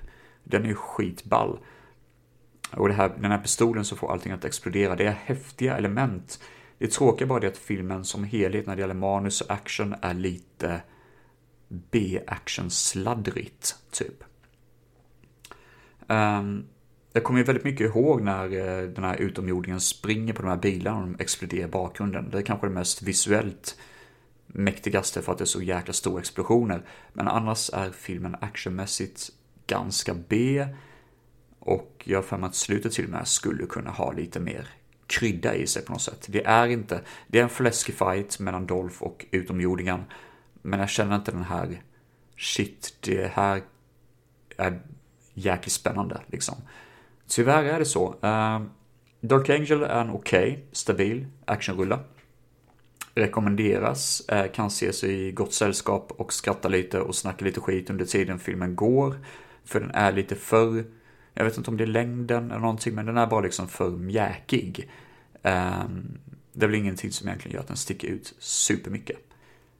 [0.48, 1.59] Den är ju skitball.
[2.72, 6.40] Och det här, den här pistolen som får allting att explodera, det är häftiga element.
[6.78, 10.14] Det tråkiga bara är att filmen som helhet när det gäller manus och action är
[10.14, 10.80] lite
[11.68, 14.24] B-action-sladdrigt, typ.
[16.09, 16.66] Um,
[17.12, 20.56] jag kommer ju väldigt mycket ihåg när eh, den här utomjordingen springer på de här
[20.56, 22.30] bilarna och de exploderar i bakgrunden.
[22.30, 23.76] Det är kanske det mest visuellt
[24.46, 26.82] mäktigaste för att det är så jäkla stora explosioner.
[27.12, 29.30] Men annars är filmen actionmässigt
[29.66, 30.66] ganska B.
[31.59, 34.68] Och jag har för mig att slutet till och med skulle kunna ha lite mer
[35.07, 36.26] krydda i sig på något sätt.
[36.29, 40.05] Det är inte, det är en fläskig fight mellan Dolph och utomjordingen.
[40.62, 41.83] Men jag känner inte den här,
[42.37, 43.62] shit, det här
[44.57, 44.81] är
[45.35, 46.55] jäkligt spännande liksom.
[47.26, 48.09] Tyvärr är det så.
[48.09, 48.62] Uh,
[49.20, 52.00] Dark Angel är en okej, okay, stabil actionrulla.
[53.14, 58.05] Rekommenderas, uh, kan ses i gott sällskap och skratta lite och snacka lite skit under
[58.05, 59.16] tiden filmen går.
[59.66, 60.85] För den är lite för,
[61.35, 63.90] jag vet inte om det är längden eller någonting, men den är bara liksom för
[63.90, 64.90] mjäkig.
[65.42, 66.18] Ehm,
[66.52, 69.18] det är väl ingenting som egentligen gör att den sticker ut supermycket.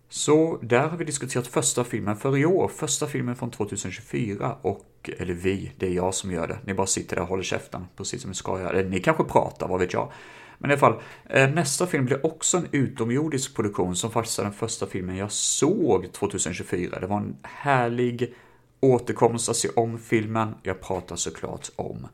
[0.09, 5.11] Så där har vi diskuterat första filmen för i år, första filmen från 2024 och,
[5.19, 6.59] eller vi, det är jag som gör det.
[6.65, 8.71] Ni bara sitter där och håller käften, precis som ni ska göra.
[8.71, 10.13] Eller ni kanske pratar, vad vet jag.
[10.59, 14.43] Men i alla fall, eh, nästa film blir också en utomjordisk produktion som faktiskt är
[14.43, 17.01] den första filmen jag såg 2024.
[17.01, 18.35] Det var en härlig
[18.87, 20.55] återkomst att se om filmen.
[20.63, 22.09] Jag pratar såklart om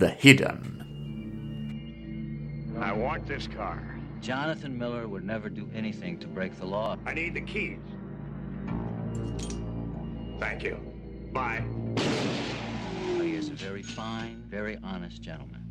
[0.00, 0.82] The Hidden.
[2.76, 3.78] I want this car.
[4.22, 6.98] Jonathan Miller would never do anything to break the law.
[7.06, 7.78] I need the keys.
[10.40, 10.76] Thank you.
[11.32, 11.64] Bye.
[13.22, 15.62] He is a very fine, very honest gentleman.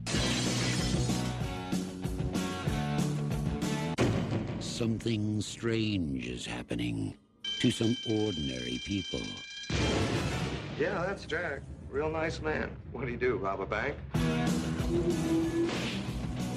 [4.60, 7.16] Something strange is happening
[7.60, 9.22] to some ordinary people.
[10.78, 11.62] Yeah, that's Jack.
[11.90, 12.70] Real nice man.
[12.92, 13.96] What'd he do, rob a bank?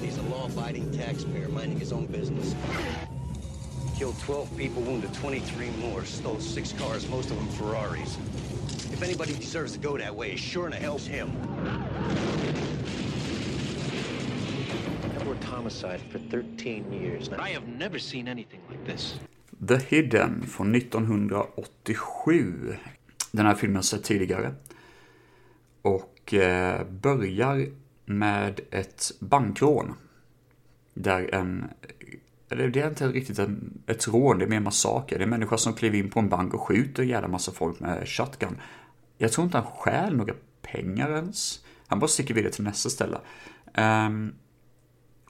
[0.01, 2.53] He's a law-abiding taxpayer minding his own business.
[3.97, 8.17] Killed 12 people, wounded 23 more, stole six cars, most of them Ferraris.
[8.91, 11.31] If anybody deserves to go that way, sure in the hell's him.
[15.15, 17.29] I've worked homicide for 13 years.
[17.29, 19.17] Now, I have never seen anything like this.
[19.61, 22.98] The Hidden från 1987.
[23.31, 24.53] Den här filmen har jag sett tidigare.
[25.81, 27.67] Och eh, börjar
[28.05, 29.93] med ett bankrån.
[30.93, 31.69] Där en,
[32.49, 35.17] eller det är inte riktigt en, ett rån, det är mer massaker.
[35.17, 37.51] Det är en människa som kliver in på en bank och skjuter en jävla massa
[37.51, 38.57] folk med shotgun.
[39.17, 41.65] Jag tror inte han stjäl några pengar ens.
[41.87, 43.17] Han bara sticker vidare till nästa ställe.
[43.77, 44.33] Um,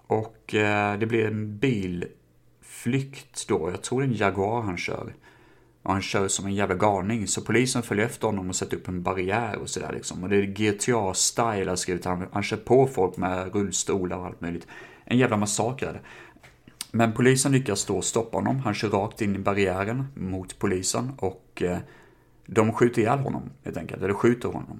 [0.07, 3.69] och uh, det blir en bilflykt då.
[3.71, 5.13] Jag tror det är en Jaguar han kör.
[5.89, 7.27] Och han kör som en jävla galning.
[7.27, 10.23] Så polisen följer efter honom och sätter upp en barriär och sådär liksom.
[10.23, 12.05] Och det är GTA-style har skrivit.
[12.05, 14.67] Han, han kör på folk med rullstolar och allt möjligt.
[15.05, 15.99] En jävla massaker är det.
[16.91, 18.59] Men polisen lyckas då stoppa honom.
[18.59, 21.77] Han kör rakt in i barriären mot polisen och eh,
[22.45, 24.03] de skjuter ihjäl honom helt enkelt.
[24.03, 24.79] Eller skjuter honom.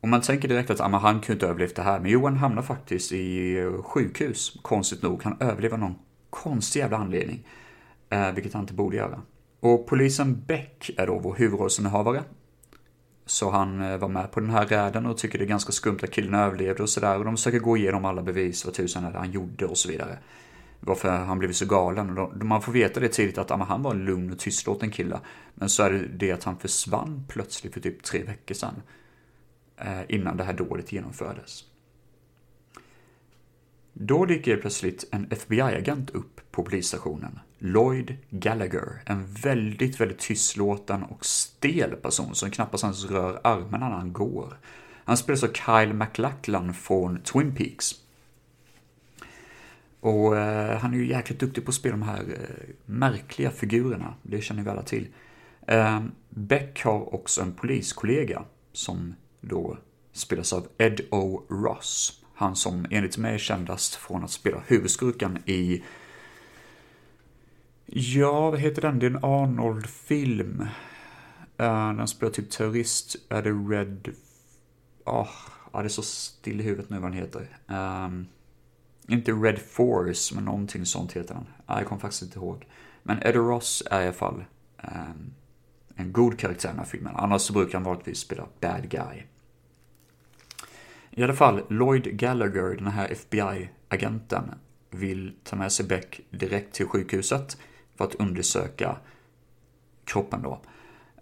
[0.00, 2.00] Och man tänker direkt att ah, han kunde inte överlevt det här.
[2.00, 4.58] Men Johan hamnar faktiskt i eh, sjukhus.
[4.62, 5.22] Konstigt nog.
[5.22, 5.94] Han överlever någon
[6.30, 7.46] konstig jävla anledning.
[8.10, 9.20] Eh, vilket han inte borde göra.
[9.64, 12.24] Och polisen Beck är då vår huvudrollsinnehavare.
[13.26, 15.98] Så han eh, var med på den här räden och tycker det är ganska skumt
[16.02, 17.18] att killen överlevde och sådär.
[17.18, 19.88] Och de försöker gå igenom alla bevis, vad tusan är det han gjorde och så
[19.88, 20.18] vidare.
[20.80, 22.18] Varför han blivit så galen.
[22.18, 25.20] Och man får veta det tidigt att han var en lugn och tystlåten kille.
[25.54, 28.82] Men så är det det att han försvann plötsligt för typ tre veckor sedan.
[29.76, 31.64] Eh, innan det här dådet genomfördes.
[33.92, 37.38] Då dyker plötsligt en FBI-agent upp på polisstationen.
[37.66, 43.96] Lloyd Gallagher, en väldigt, väldigt tystlåten och stel person som knappast ens rör armarna när
[43.96, 44.58] han går.
[45.04, 47.94] Han spelas av Kyle MacLachlan från Twin Peaks.
[50.00, 54.14] Och eh, han är ju jäkligt duktig på att spela de här eh, märkliga figurerna,
[54.22, 55.08] det känner vi alla till.
[55.66, 59.78] Eh, Beck har också en poliskollega som då
[60.12, 61.42] spelas av Ed O.
[61.48, 62.22] Ross.
[62.34, 65.82] Han som enligt mig är kändast från att spela huvudskurken i
[67.96, 68.98] Ja, vad heter den?
[68.98, 70.60] Det är en Arnold-film.
[71.60, 73.16] Uh, den spelar typ terrorist.
[73.28, 74.08] Är det Red...
[75.04, 75.28] Oh,
[75.72, 77.58] ja, det är så still i huvudet nu vad den heter.
[77.66, 78.26] Um,
[79.08, 81.42] inte Red Force, men någonting sånt heter den.
[81.42, 82.66] Uh, jag kommer faktiskt inte ihåg.
[83.02, 84.44] Men Eddie Ross är i alla fall
[84.82, 85.34] um,
[85.96, 87.16] en god karaktär i den här filmen.
[87.16, 89.22] Annars så brukar han vanligtvis spela bad guy.
[91.10, 94.54] I alla fall, Lloyd Gallagher, den här FBI-agenten,
[94.90, 97.56] vill ta med sig Beck direkt till sjukhuset
[97.96, 98.96] för att undersöka
[100.04, 100.60] kroppen då.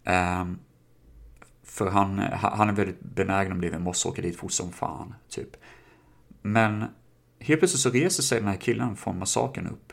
[0.05, 0.59] Ehm,
[1.63, 5.15] för han, han är väldigt benägen att bli, vi måste åka dit fort som fan,
[5.29, 5.57] typ.
[6.43, 6.85] Men
[7.39, 9.93] helt plötsligt så reser sig den här killen från massakern upp,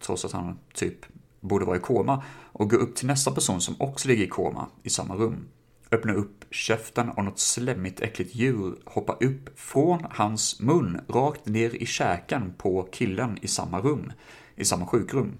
[0.00, 1.06] trots att han typ
[1.40, 4.66] borde vara i koma, och går upp till nästa person som också ligger i koma
[4.82, 5.48] i samma rum.
[5.90, 11.82] Öppnar upp käften och något slemmigt äckligt djur hoppar upp från hans mun rakt ner
[11.82, 14.12] i käken på killen i samma rum,
[14.56, 15.38] i samma sjukrum.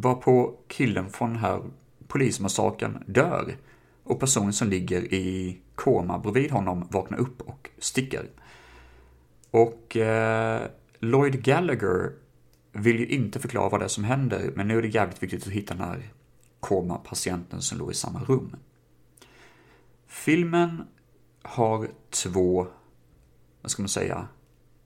[0.00, 1.62] Varpå killen från den här
[2.06, 3.56] polismassakern dör.
[4.02, 8.30] Och personen som ligger i koma bredvid honom vaknar upp och sticker.
[9.50, 10.62] Och eh,
[10.98, 12.12] Lloyd Gallagher
[12.72, 15.46] vill ju inte förklara vad det är som händer, men nu är det jävligt viktigt
[15.46, 16.12] att hitta den här
[16.60, 18.56] komapatienten som låg i samma rum.
[20.06, 20.84] Filmen
[21.42, 22.66] har två,
[23.62, 24.28] vad ska man säga,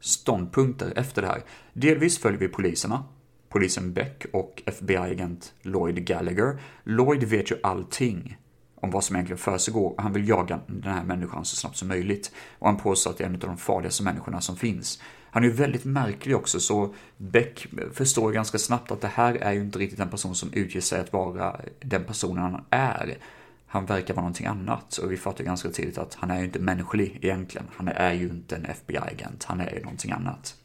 [0.01, 1.43] ståndpunkter efter det här.
[1.73, 3.05] Delvis följer vi poliserna,
[3.49, 6.61] polisen Beck och FBI-agent Lloyd Gallagher.
[6.85, 8.37] Lloyd vet ju allting
[8.75, 11.89] om vad som egentligen försiggår och han vill jaga den här människan så snabbt som
[11.89, 12.33] möjligt.
[12.59, 15.03] Och han påstår att det är en av de farligaste människorna som finns.
[15.31, 19.53] Han är ju väldigt märklig också, så Beck förstår ganska snabbt att det här är
[19.53, 23.19] ju inte riktigt en person som utger sig att vara den personen han är.
[23.67, 26.59] Han verkar vara någonting annat och vi fattar ganska tidigt att han är ju inte
[26.59, 27.67] mänsklig egentligen.
[27.77, 30.57] Han är ju inte en FBI-agent, han är ju någonting annat.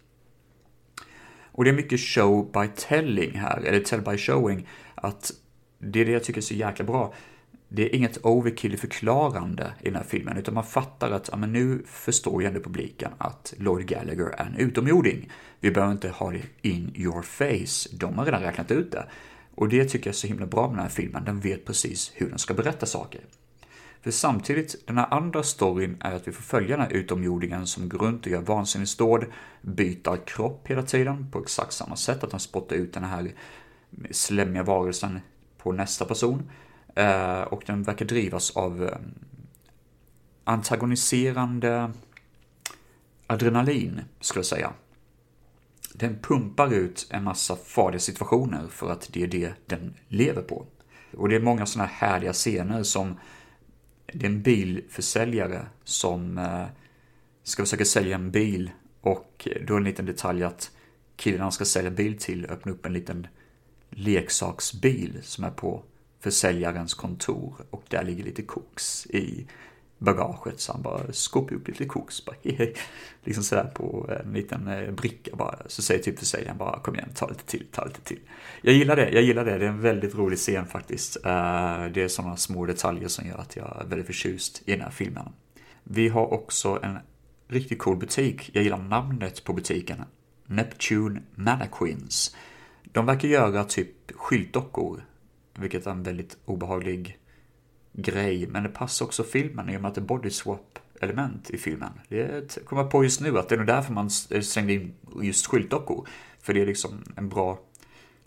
[1.54, 5.32] Och det är mycket show by telling här, eller tell by showing, att
[5.80, 7.14] det är det jag tycker är så jäkla bra
[7.76, 11.54] det är inget overkill förklarande i den här filmen, utan man fattar att ja, men
[11.54, 15.32] nu förstår ju ändå publiken att Lloyd Gallagher är en utomjording.
[15.60, 19.06] Vi behöver inte ha det in your face, de har redan räknat ut det.
[19.56, 22.12] Och det tycker jag är så himla bra med den här filmen, den vet precis
[22.16, 23.22] hur den ska berätta saker.
[24.04, 27.90] För samtidigt, den här andra storyn är att vi får följa den här utomjordingen som
[27.90, 29.26] går runt och gör vansinnesdåd,
[29.62, 33.32] byter kropp hela tiden på exakt samma sätt, att han spottar ut den här
[34.12, 35.20] slemmiga varelsen
[35.58, 36.50] på nästa person.
[36.96, 38.98] Eh, och den verkar drivas av eh,
[40.44, 41.92] antagoniserande
[43.28, 44.74] adrenalin, skulle jag säga.
[45.94, 50.66] Den pumpar ut en massa farliga situationer för att det är det den lever på.
[51.18, 53.18] Och det är många sådana här härliga scener som
[54.14, 56.66] det är en bilförsäljare som eh,
[57.44, 58.72] ska försöka sälja en bil
[59.02, 60.72] och eh, då är en liten detalj att
[61.16, 63.28] killen han ska sälja bil till öppnar upp en liten
[63.90, 65.84] leksaksbil som är på
[66.20, 69.48] försäljarens kontor och där ligger lite koks i
[70.04, 72.36] bagaget så han bara skopar upp lite koks bara,
[73.24, 75.60] liksom sådär på en liten eh, bricka bara.
[75.68, 78.20] Så säger typ försäljaren bara kom igen, ta lite till, ta lite till.
[78.62, 81.16] Jag gillar det, jag gillar det, det är en väldigt rolig scen faktiskt.
[81.16, 84.82] Eh, det är sådana små detaljer som gör att jag är väldigt förtjust i den
[84.82, 85.30] här filmen.
[85.84, 86.98] Vi har också en
[87.48, 90.04] riktigt cool butik, jag gillar namnet på butiken.
[90.46, 92.36] Neptune Mannequins.
[92.84, 95.04] De verkar göra typ skyltdockor
[95.60, 97.18] vilket är en väldigt obehaglig
[97.94, 98.48] grej.
[98.48, 101.58] Men det passar också filmen i och med att det är body swap element i
[101.58, 101.92] filmen.
[102.10, 104.94] Det kommer jag på just nu att det är nog därför man eh, slängde in
[105.22, 106.08] just skyltdockor.
[106.40, 107.60] För det är liksom en bra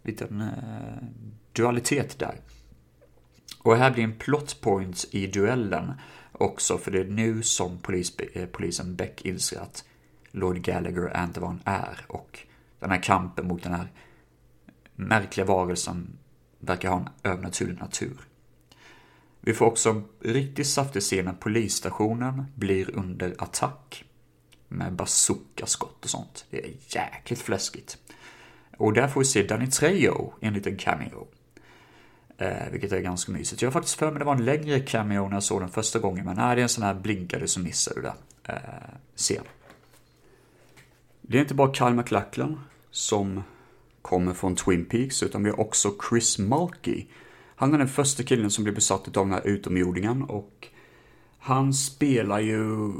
[0.03, 1.05] liten eh,
[1.53, 2.41] dualitet där.
[3.63, 5.93] Och här blir en plot point i duellen
[6.33, 9.85] också, för det är nu som polis, eh, polisen Beck inser att
[10.31, 12.39] Lord Gallagher är inte vad han är och
[12.79, 13.93] den här kampen mot den här
[14.95, 16.19] märkliga varelsen
[16.59, 18.17] verkar ha en övernaturlig natur.
[19.47, 24.05] Vi får också en riktigt saftig scen när polisstationen blir under attack
[24.69, 26.45] med bazookaskott och sånt.
[26.51, 27.99] Det är jäkligt fläskigt.
[28.77, 31.27] Och där får vi se Danny Trejo i en liten cameo.
[32.39, 33.63] Eh, vilket är ganska mysigt.
[33.63, 35.99] Jag har faktiskt för mig det var en längre cameo när jag såg den första
[35.99, 38.15] gången, men nej, det är en sån här blinkade så missar du det.
[38.53, 39.45] Eh, scen.
[41.21, 43.43] Det är inte bara Kyle MacLachlan som
[44.03, 47.07] kommer från Twin Peaks, utan vi har också Chris Mulkey.
[47.57, 50.69] Han är den första killen som blir besatt av den här utomjordingen och
[51.39, 52.93] han spelar ju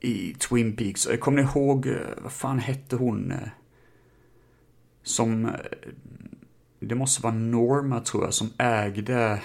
[0.00, 1.08] i Twin Peaks.
[1.20, 3.32] Kommer ni ihåg, eh, vad fan hette hon?
[3.32, 3.48] Eh,
[5.02, 5.52] som, eh,
[6.80, 9.42] det måste vara Norma tror jag, som ägde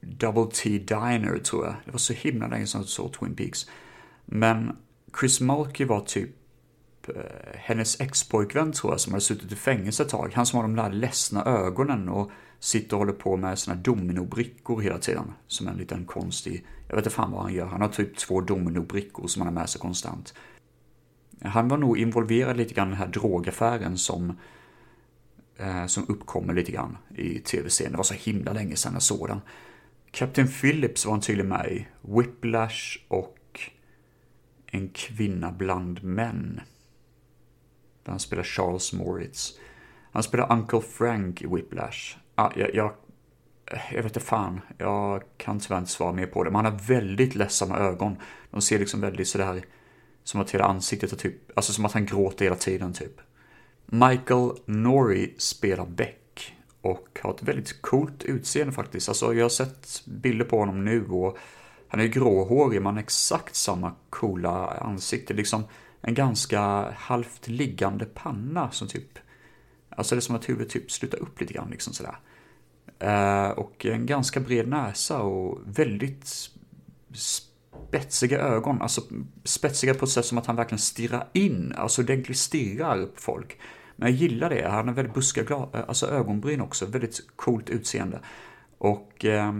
[0.00, 1.74] Double T Diner tror jag.
[1.84, 3.70] Det var så himla länge sedan jag såg Twin Peaks.
[4.24, 4.76] Men
[5.20, 6.30] Chris Mulkey var typ
[7.08, 10.32] Eh, hennes expojkvän tror jag som hade suttit i fängelse ett tag.
[10.34, 12.30] Han som har de där ledsna ögonen och
[12.60, 15.32] sitter och håller på med sina dominobrickor hela tiden.
[15.46, 17.66] Som en liten konstig, jag vet inte fan vad han gör.
[17.66, 20.34] Han har typ två dominobrickor som han har med sig konstant.
[21.42, 24.38] Han var nog involverad lite grann i den här drogaffären som,
[25.56, 27.92] eh, som uppkommer lite grann i tv-serien.
[27.92, 29.40] Det var så himla länge sedan jag såg den.
[30.10, 31.86] Captain Phillips var han tydligen med i.
[32.00, 33.36] Whiplash och
[34.72, 36.60] En kvinna bland män.
[38.02, 39.58] Där han spelar Charles Moritz.
[40.12, 42.16] Han spelar Uncle Frank i Whiplash.
[42.40, 42.92] Ja, jag, jag,
[43.66, 46.50] eh, jag vet inte fan, jag kan tyvärr inte svara mer på det.
[46.50, 48.16] Men han har väldigt ledsamma ögon.
[48.50, 49.64] De ser liksom väldigt sådär,
[50.24, 53.20] som att hela ansiktet är typ, alltså som att han gråter hela tiden typ.
[53.86, 59.08] Michael Norrie spelar Beck och har ett väldigt coolt utseende faktiskt.
[59.08, 61.38] Alltså jag har sett bilder på honom nu och
[61.88, 65.34] han är gråhårig men exakt samma coola ansikte.
[65.34, 65.64] Liksom
[66.00, 69.18] en ganska halvt liggande panna som typ
[69.96, 72.16] Alltså det är som att huvudet typ slutar upp lite grann liksom sådär.
[73.00, 76.50] Eh, och en ganska bred näsa och väldigt
[77.12, 78.82] spetsiga ögon.
[78.82, 79.02] Alltså
[79.44, 83.58] spetsiga på ett sätt som att han verkligen stirrar in, alltså ordentligt stirrar på folk.
[83.96, 88.20] Men jag gillar det, han har väldigt buskiga eh, alltså ögonbryn också, väldigt coolt utseende.
[88.78, 89.54] Och eh,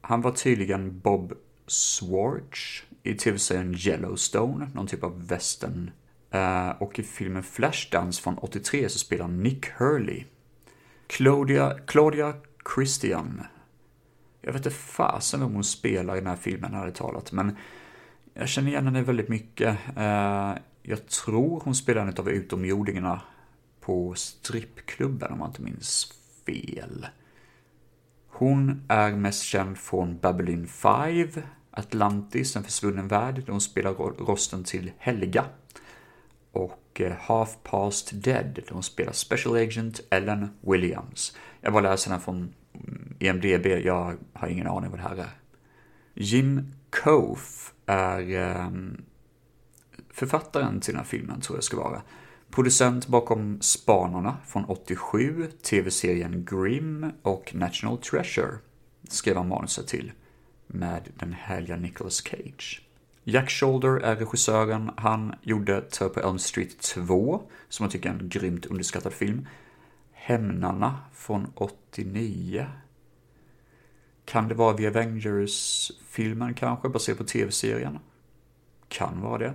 [0.00, 1.32] han var tydligen Bob
[1.66, 5.90] Swartz i tv-serien Yellowstone, någon typ av western.
[6.30, 10.24] Eh, och i filmen Flashdance från 83 så spelar Nick Hurley.
[11.06, 12.34] Claudia, Claudia
[12.74, 13.42] Christian.
[14.40, 17.56] Jag vet inte fasen vem hon spelar i den här filmen, hade talat, men
[18.34, 19.78] jag känner igen henne väldigt mycket.
[19.96, 23.20] Eh, jag tror hon spelar en av utomjordingarna
[23.80, 26.12] på strippklubben om man inte minns
[26.46, 27.06] fel.
[28.28, 31.28] Hon är mest känd från Babylon 5,
[31.70, 33.94] Atlantis, En försvunnen värld, där hon spelar
[34.24, 35.44] rosten till Helga.
[36.52, 41.36] Och eh, Half Past Dead, där hon spelar Special Agent Ellen Williams.
[41.60, 42.54] Jag var läser den från
[43.18, 45.30] IMDB, jag har ingen aning vad det här är.
[46.14, 49.02] Jim Kof är um,
[50.10, 52.02] författaren till den här filmen, tror jag ska vara.
[52.50, 58.58] Producent bakom Spanarna från 87, tv-serien Grimm och National Treasure
[59.08, 60.12] skrev han manuset till
[60.66, 62.82] med den härliga Nicolas Cage.
[63.24, 64.90] Jack Shoulder är regissören.
[64.96, 69.48] Han gjorde Terror på Elm Street 2, som jag tycker är en grymt underskattad film.
[70.12, 70.96] Hämnarna
[71.28, 72.66] från 89.
[74.24, 77.98] Kan det vara The Avengers-filmen kanske, baserad på tv-serien?
[78.88, 79.54] Kan vara det.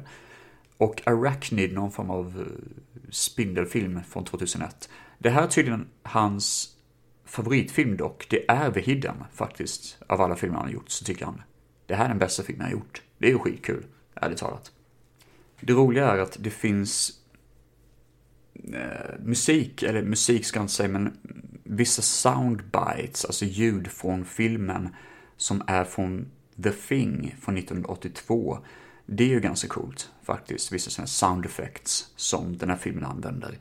[0.77, 4.89] Och Arachnid, någon form av eh, spindelfilm från 2001.
[5.17, 6.77] Det här är tydligen hans
[7.25, 8.27] favoritfilm dock.
[8.29, 9.97] Det är The Hidden faktiskt.
[10.07, 11.41] Av alla filmer han har gjort så tycker han
[11.85, 13.01] det här är den bästa filmen han har gjort.
[13.17, 14.71] Det är ju skitkul, ärligt talat.
[15.59, 17.19] Det roliga är att det finns
[18.73, 21.17] eh, musik, eller musik ska jag inte säga, men
[21.63, 24.89] vissa soundbites, alltså ljud från filmen
[25.37, 26.31] som är från
[26.63, 28.59] The Thing från 1982.
[29.05, 33.57] Det är ju ganska coolt faktiskt, vissa sådana sound effects som den här filmen använder.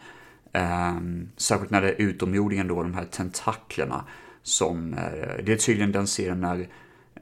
[0.53, 4.05] Um, särskilt när det är utomjordingen då, de här tentaklerna
[4.43, 6.59] som, uh, det är tydligen den serien när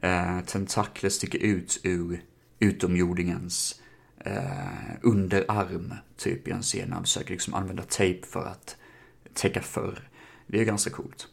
[0.03, 2.21] uh, tentakler sticker ut ur
[2.59, 3.81] utomjordingens
[4.27, 8.77] uh, underarm, typ i en scen när han försöker liksom använda tejp för att
[9.33, 10.10] täcka för.
[10.51, 11.27] Det är ganska coolt.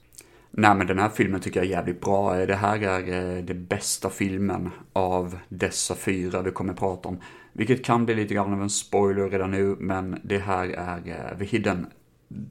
[0.50, 2.34] Nej men den här filmen tycker jag är jävligt bra.
[2.34, 7.20] Det här är eh, den bästa filmen av dessa fyra vi kommer att prata om.
[7.52, 11.38] Vilket kan bli lite grann av en spoiler redan nu, men det här är eh,
[11.38, 11.86] The Hidden.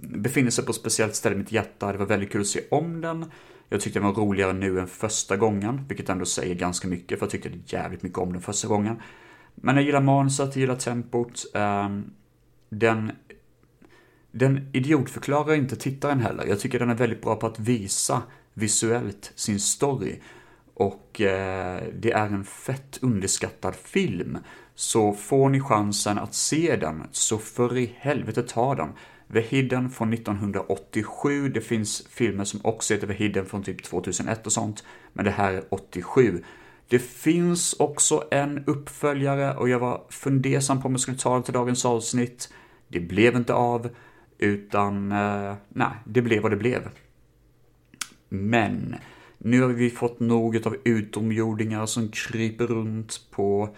[0.02, 1.92] Befinner sig på ett speciellt ställe i mitt hjärta.
[1.92, 3.32] Det var väldigt kul att se om den.
[3.70, 7.26] Jag tyckte den var roligare nu än första gången, vilket ändå säger ganska mycket, för
[7.26, 9.02] jag tyckte jävligt mycket om den första gången.
[9.56, 11.46] Men jag gillar manuset, jag gillar tempot.
[11.54, 12.12] Ehm,
[12.70, 13.12] den
[14.38, 16.46] den idiotförklarar inte tittaren heller.
[16.46, 18.22] Jag tycker den är väldigt bra på att visa
[18.54, 20.20] visuellt sin story.
[20.74, 24.38] Och eh, det är en fett underskattad film.
[24.76, 28.90] Så får ni chansen att se den, så för i helvete ta den.
[29.34, 34.46] The Hidden från 1987, det finns filmer som också heter The Hidden från typ 2001
[34.46, 34.84] och sånt,
[35.14, 36.44] men det här är 87.
[36.88, 41.44] Det finns också en uppföljare och jag var fundersam på om jag skulle ta den
[41.44, 42.50] till dagens avsnitt.
[42.88, 43.90] Det blev inte av.
[44.38, 46.90] Utan, eh, nej, det blev vad det blev.
[48.30, 48.96] Men,
[49.38, 53.76] nu har vi fått något av utomjordingar som kryper runt på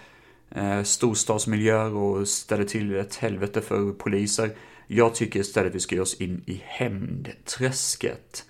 [0.51, 4.51] eh, storstadsmiljöer och ställer till ett helvete för poliser.
[4.87, 8.45] Jag tycker istället vi ska ge oss in i hämndträsket.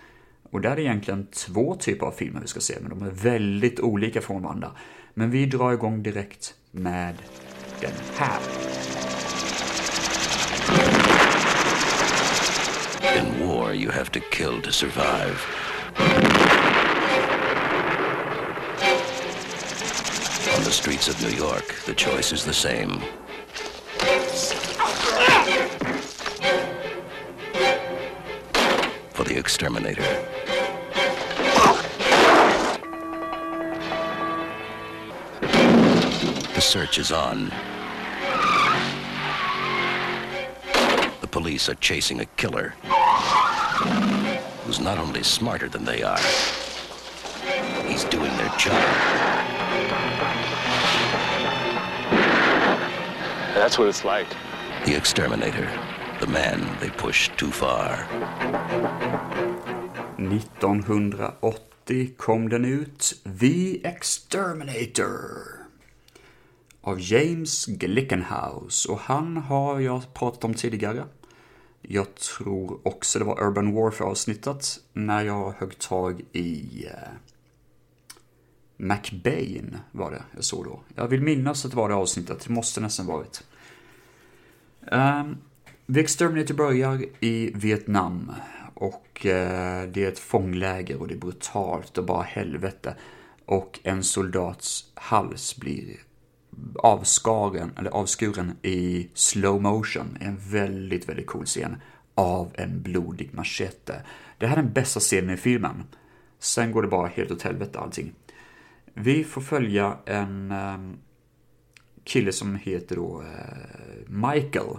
[0.52, 3.12] Och där är det egentligen två typer av filmer vi ska se, men de är
[3.12, 4.72] väldigt olika från varandra.
[5.14, 7.16] Men vi drar igång direkt med
[7.82, 8.40] den här.
[13.16, 15.44] In war, you have to kill to survive.
[20.56, 23.02] On the streets of New York, the choice is the same.
[29.14, 30.04] For the exterminator.
[36.54, 37.52] The search is on.
[41.22, 42.76] The police are chasing a killer
[44.66, 46.20] who's not only smarter than they are,
[47.88, 48.84] he's doing their job.
[53.54, 54.28] That's what it's like.
[54.86, 55.70] The exterminator,
[56.20, 58.08] the man they pushed too far.
[60.18, 65.56] 1980 kom den ut, The Exterminator.
[66.82, 71.06] Av James Glickenhaus och han har jag pratat om tidigare.
[71.82, 77.10] Jag tror också det var Urban Warfare-avsnittet när jag högg tag i eh,
[78.78, 80.82] McBain var det jag såg då.
[80.96, 83.44] Jag vill minnas att det var det avsnittet, det måste nästan varit.
[84.92, 85.38] Um,
[85.94, 88.32] The Exterminator börjar i Vietnam
[88.74, 92.96] och eh, det är ett fångläger och det är brutalt och bara helvete.
[93.46, 95.96] Och en soldats hals blir
[96.76, 100.18] avskaren, eller avskuren i slow motion.
[100.22, 101.76] En väldigt, väldigt cool scen
[102.16, 104.02] av en blodig machete.
[104.38, 105.84] Det här är den bästa scenen i filmen.
[106.40, 108.14] Sen går det bara helt åt helvete allting.
[108.94, 110.98] Vi får följa en ehm,
[112.04, 114.78] kille som heter då eh, Michael.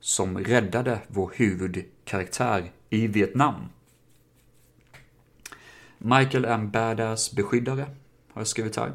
[0.00, 3.54] Som räddade vår huvudkaraktär i Vietnam.
[5.98, 7.82] Michael är en badass beskyddare,
[8.32, 8.92] har jag skrivit här.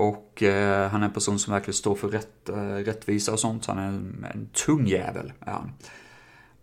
[0.00, 3.66] Och eh, han är en person som verkligen står för rätt, eh, rättvisa och sånt.
[3.66, 5.72] Han är en, en tung jävel, är han.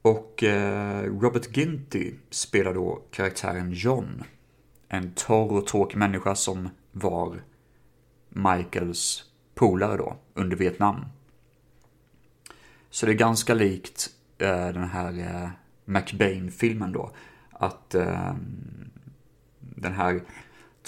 [0.01, 4.23] Och eh, Robert Ginty spelar då karaktären John.
[4.89, 7.43] En torr och tråkig människa som var
[8.29, 9.23] Michaels
[9.55, 11.05] polare då, under Vietnam.
[12.89, 15.49] Så det är ganska likt eh, den här eh,
[15.85, 17.11] McBain-filmen då.
[17.51, 18.35] Att eh,
[19.59, 20.21] den här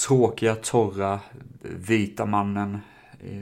[0.08, 1.20] tråkiga, torra,
[1.62, 2.78] vita mannen.
[3.20, 3.42] Eh,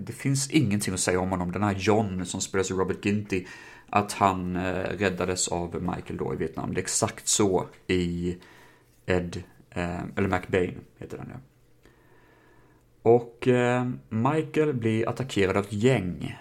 [0.00, 1.52] det finns ingenting att säga om honom.
[1.52, 3.46] Den här John som spelas av Robert Ginty.
[3.88, 6.74] Att han eh, räddades av Michael då i Vietnam.
[6.74, 8.36] Det är exakt så i
[9.06, 11.34] Ed, eh, eller McBain heter den nu.
[13.02, 13.48] Och
[14.08, 16.38] Michael blir attackerad av ett gäng.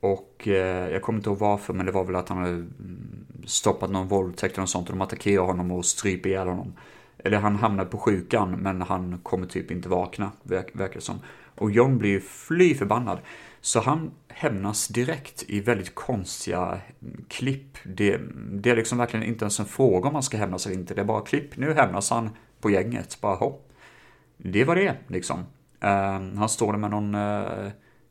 [0.00, 3.90] Och jag kommer inte ihåg varför, men det var väl att han hade mm, stoppat
[3.90, 6.74] någon våldtäkt eller något sånt och de attackerar honom och stryper ihjäl honom.
[7.24, 11.20] Eller han hamnar på sjukan men han kommer typ inte vakna, verkar det som.
[11.54, 13.18] Och John blir ju fly förbannad.
[13.60, 16.80] Så han hämnas direkt i väldigt konstiga
[17.28, 17.78] klipp.
[17.84, 18.20] Det,
[18.50, 20.94] det, är liksom verkligen inte ens en fråga om han ska hämnas eller inte.
[20.94, 21.56] Det är bara klipp.
[21.56, 23.18] Nu hämnas han på gänget.
[23.20, 23.72] Bara hopp.
[24.36, 25.38] Det var det liksom.
[25.84, 27.70] Uh, han står där med någon uh,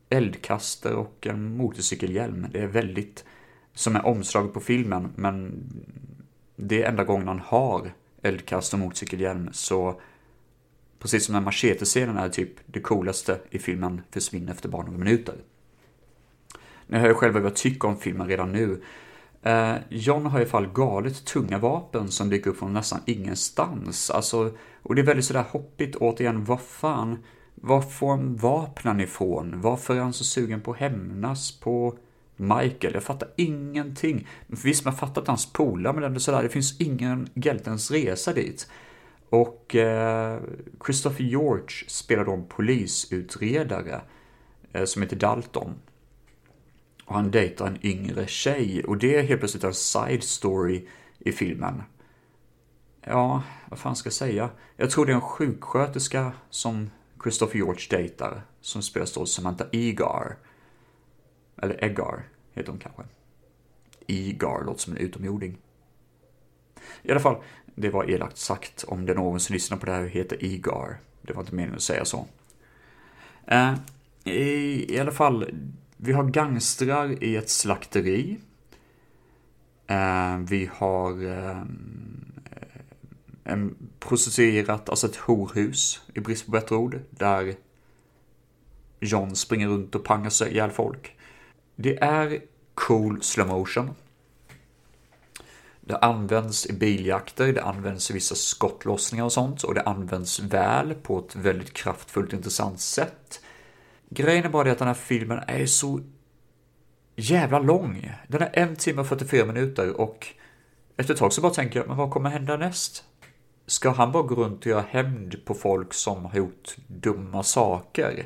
[0.09, 2.47] eldkaster och en motorcykelhjälm.
[2.51, 3.25] Det är väldigt
[3.73, 5.63] som är omslaget på filmen, men
[6.55, 7.91] det är enda gången han har
[8.21, 10.01] eldkast och motorcykelhjälm, så
[10.99, 15.35] precis som den machete-scenen är typ det coolaste i filmen försvinner efter bara några minuter.
[16.87, 18.81] Ni hör ju själva vad jag tycker om filmen redan nu.
[19.41, 24.09] Eh, John har i alla fall galet tunga vapen som dyker upp från nästan ingenstans.
[24.09, 24.51] Alltså,
[24.83, 27.23] och det är väldigt sådär hoppigt, återigen, vad fan,
[27.55, 29.61] var får han vapnen ifrån?
[29.61, 31.97] Varför är han så sugen på att hämnas på
[32.41, 32.93] Michael.
[32.93, 34.27] Jag fattar ingenting.
[34.47, 38.67] Visst, man fattar att hans polare, men det, sådär, det finns ingen hjältens resa dit.
[39.29, 40.39] Och eh,
[40.85, 44.01] Christopher George spelar då en polisutredare
[44.73, 45.75] eh, som heter Dalton.
[47.05, 50.87] Och han dejtar en yngre tjej och det är helt plötsligt en side story
[51.19, 51.83] i filmen.
[53.05, 54.49] Ja, vad fan ska jag säga?
[54.77, 56.89] Jag tror det är en sjuksköterska som
[57.23, 60.37] Christopher George dejtar, som spelas då Samantha Egar.
[61.61, 63.03] Eller Egar heter hon kanske.
[64.07, 65.57] Egar låter som en utomjording.
[67.01, 67.43] I alla fall,
[67.75, 70.99] det var elakt sagt om det någon som lyssnar på det här heter Egar.
[71.21, 72.27] Det var inte meningen att säga så.
[73.47, 73.73] Eh,
[74.23, 75.49] i, I alla fall,
[75.97, 78.39] vi har gangstrar i ett slakteri.
[79.87, 81.61] Eh, vi har eh,
[83.43, 87.55] en prostituerat, alltså ett horhus i brist på bättre ord, där
[88.99, 91.17] John springer runt och pangar sig ihjäl folk.
[91.81, 92.39] Det är
[92.73, 93.89] cool slow motion.
[95.81, 100.93] Det används i biljakter, det används i vissa skottlossningar och sånt och det används väl
[100.93, 103.41] på ett väldigt kraftfullt intressant sätt.
[104.09, 105.99] Grejen är bara det att den här filmen är så
[107.15, 108.11] jävla lång.
[108.27, 110.27] Den är en timme och 44 minuter och
[110.97, 113.03] efter ett tag så bara tänker jag, men vad kommer hända näst?
[113.65, 118.25] Ska han bara gå runt och göra hämnd på folk som har gjort dumma saker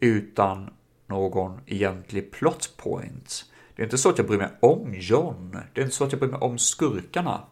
[0.00, 0.70] utan
[1.08, 3.44] någon egentlig plot point.
[3.76, 5.56] Det är inte så att jag bryr mig om John.
[5.74, 7.42] Det är inte så att jag bryr mig om skurkarna.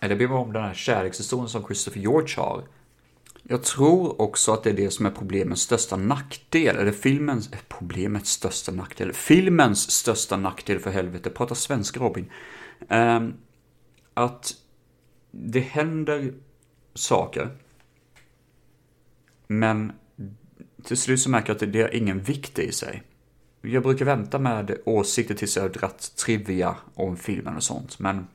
[0.00, 2.64] Eller bryr mig om den här kärlekshistorien som Christopher George har.
[3.42, 7.58] Jag tror också att det är det som är problemets största nackdel, eller filmens, eh,
[7.68, 12.30] problemets största nackdel, filmens största nackdel för helvete, prata svenska Robin.
[12.88, 13.34] Um,
[14.14, 14.54] att
[15.30, 16.34] det händer
[16.94, 17.56] saker,
[19.46, 19.92] men
[20.84, 23.02] till slut så märker jag att det har ingen vikt i sig.
[23.62, 28.26] Jag brukar vänta med åsikter tills jag har dratt trivia om filmen och sånt, men...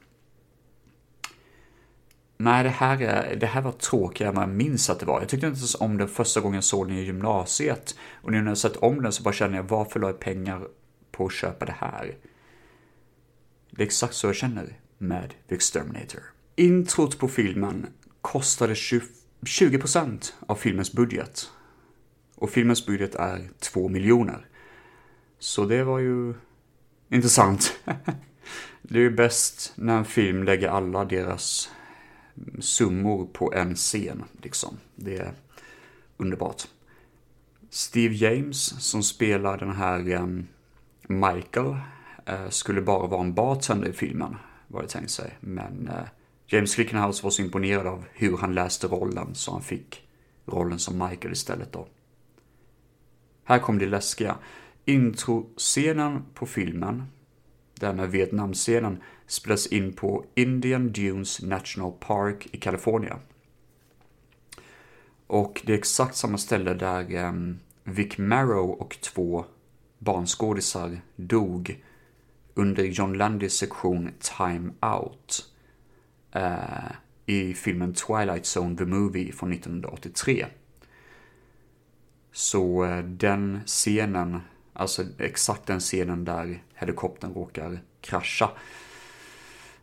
[2.41, 5.19] Nej, det här, är, det här var tråkigare än vad jag minns att det var.
[5.19, 7.95] Jag tyckte inte ens om den första gången jag såg den i gymnasiet.
[8.21, 10.67] Och nu när jag sett om den så bara känner jag, varför la jag pengar
[11.11, 12.15] på att köpa det här?
[13.71, 16.21] Det är exakt så jag känner med The Exterminator.
[16.55, 17.87] Introt på filmen
[18.21, 19.05] kostade 20,
[19.41, 21.49] 20% av filmens budget.
[22.39, 24.45] Och filmens budget är 2 miljoner.
[25.39, 26.33] Så det var ju
[27.09, 27.79] intressant.
[28.81, 31.69] det är ju bäst när en film lägger alla deras
[32.59, 34.77] summor på en scen, liksom.
[34.95, 35.31] Det är
[36.17, 36.63] underbart.
[37.69, 40.47] Steve James, som spelar den här um,
[41.07, 41.75] Michael,
[42.29, 44.35] uh, skulle bara vara en bartender i filmen,
[44.67, 45.37] var det tänkt sig.
[45.39, 46.07] Men uh,
[46.47, 50.07] James Clickenhouse var så imponerad av hur han läste rollen, så han fick
[50.45, 51.87] rollen som Michael istället då.
[53.49, 54.37] Här kommer det läskiga.
[54.85, 57.03] Introscenen på filmen,
[57.79, 63.17] den med Vietnamscenen, spelas in på Indian Dunes National Park i Kalifornien.
[65.27, 69.45] Och det är exakt samma ställe där um, Vic Marrow och två
[69.97, 71.83] barnskådisar dog
[72.53, 75.45] under John Landys sektion Time Out
[76.35, 76.91] uh,
[77.25, 80.45] i filmen Twilight Zone The Movie från 1983.
[82.31, 84.41] Så eh, den scenen,
[84.73, 88.51] alltså exakt den scenen där helikoptern råkar krascha,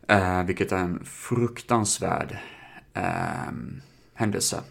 [0.09, 2.37] Eh, vilket är en fruktansvärd
[2.93, 3.81] ehm,
[4.13, 4.63] händelse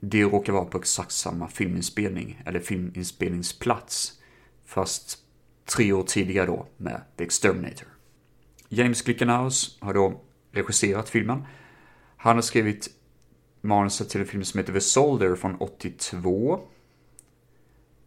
[0.00, 4.12] det råkar vara på exakt samma filminspelning, eller filminspelningsplats,
[4.64, 5.18] fast
[5.64, 7.88] tre år tidigare då med The Exterminator.
[8.68, 10.20] James Glickenhaus har då
[10.52, 11.42] regisserat filmen.
[12.16, 12.88] Han har skrivit
[13.60, 16.60] manuset till en film som heter The Soldier från 82.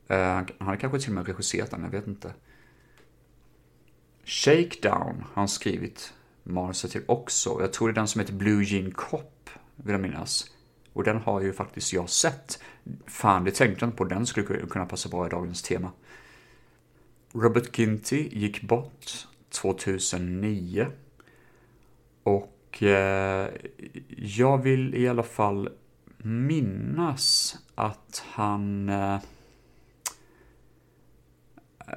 [0.07, 2.33] Eh, han har kanske till och med regisserat den, jag vet inte.
[4.25, 7.57] Shakedown har han skrivit manuset till också.
[7.59, 10.51] Jag tror det är den som heter Blue Jean Cop, vill jag minnas.
[10.93, 12.63] Och den har ju faktiskt jag sett.
[13.05, 14.05] Fan, det tänkte jag inte på.
[14.05, 15.91] Den skulle kunna passa bra i dagens tema.
[17.33, 20.87] Robert Ginty gick bort 2009.
[22.23, 23.49] Och eh,
[24.17, 25.69] jag vill i alla fall
[26.17, 28.89] minnas att han...
[28.89, 29.19] Eh,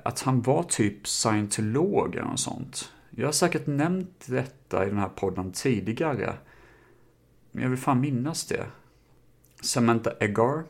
[0.04, 2.92] att han var typ scientolog eller något sånt.
[3.10, 6.34] Jag har säkert nämnt detta i den här podden tidigare.
[7.52, 8.66] Men jag vill fan minnas det.
[9.60, 10.64] Samantha Eggar,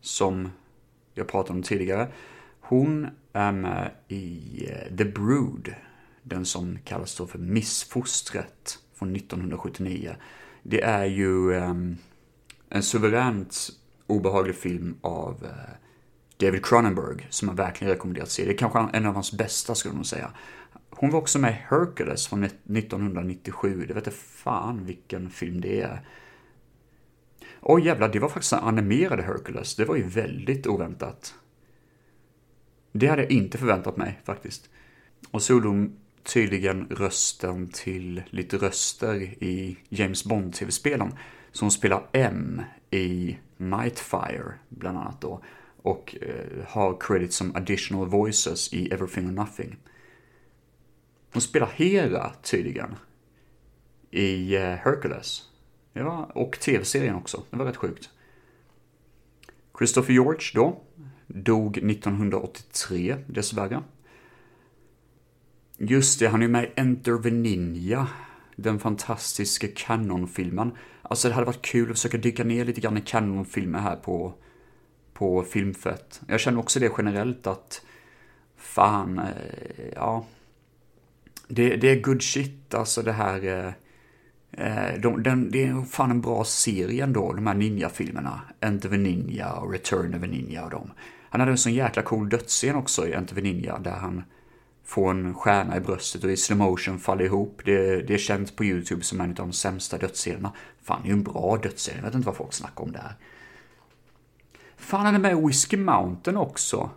[0.00, 0.50] som
[1.14, 2.08] jag pratade om tidigare,
[2.60, 5.74] hon är med i eh, The Brood,
[6.22, 10.16] den som kallas då för Missfostret från 1979.
[10.62, 11.96] Det är ju um,
[12.68, 13.70] en suveränt
[14.06, 15.50] obehaglig film av uh,
[16.36, 18.44] David Cronenberg som jag verkligen rekommenderar att se.
[18.44, 20.30] Det är kanske en av hans bästa skulle man säga.
[20.90, 23.84] Hon var också med i Hercules från 1997.
[23.88, 26.08] Det vet jag fan vilken film det är.
[27.60, 29.76] Oj jävlar, det var faktiskt en animerad Hercules.
[29.76, 31.34] Det var ju väldigt oväntat.
[32.92, 34.70] Det hade jag inte förväntat mig faktiskt.
[35.30, 41.12] Och så gjorde hon tydligen rösten till lite röster i James Bond-tv-spelen.
[41.52, 45.42] Så hon spelar M i Nightfire, bland annat då.
[45.84, 49.76] Och eh, har credit som additional voices i Everything or Nothing.
[51.32, 52.94] Hon spelar Hera tydligen
[54.10, 55.42] i eh, Hercules.
[55.92, 57.42] Ja, och tv-serien också.
[57.50, 58.10] Det var rätt sjukt.
[59.78, 60.80] Christopher George då,
[61.26, 63.82] dog 1983 dessvärre.
[65.78, 68.08] Just det, han är ju med i Enter the Ninja,
[68.56, 70.72] den fantastiska Canon-filmen.
[71.02, 74.34] Alltså det hade varit kul att försöka dyka ner lite grann i Canon-filmer här på,
[75.14, 76.20] på Filmfett.
[76.28, 77.82] Jag känner också det generellt att,
[78.56, 80.24] fan, eh, ja.
[81.48, 83.72] Det, det är good shit, alltså det här eh,
[84.66, 88.40] eh, de, den, det är fan en bra serie ändå, de här ninja-filmerna.
[88.60, 90.90] Enter the Ninja och Return of the Ninja och dem.
[91.30, 94.22] Han hade en sån jäkla cool dödsscen också i Enter the Ninja där han
[94.84, 97.60] får en stjärna i bröstet och i slow motion faller ihop.
[97.64, 100.52] Det, det är känt på YouTube som en av de sämsta dödsscenerna.
[100.82, 101.94] Fan, det är ju en bra dödsscen.
[101.96, 103.14] Jag vet inte vad folk snackar om där.
[104.84, 106.90] Fan, han är med i Whiskey Mountain också.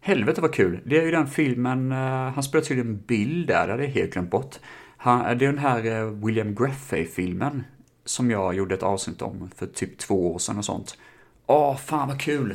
[0.00, 0.80] Helvete vad kul.
[0.84, 1.98] Det är ju den filmen, uh,
[2.28, 4.56] han spelar tydligen Bill där, det hade jag helt glömt bort.
[4.96, 7.64] Han, eh, det är den här eh, William Greffey-filmen
[8.04, 10.98] som jag gjorde ett avsnitt om för typ två år sedan och sånt.
[11.46, 12.54] Åh, fan vad kul!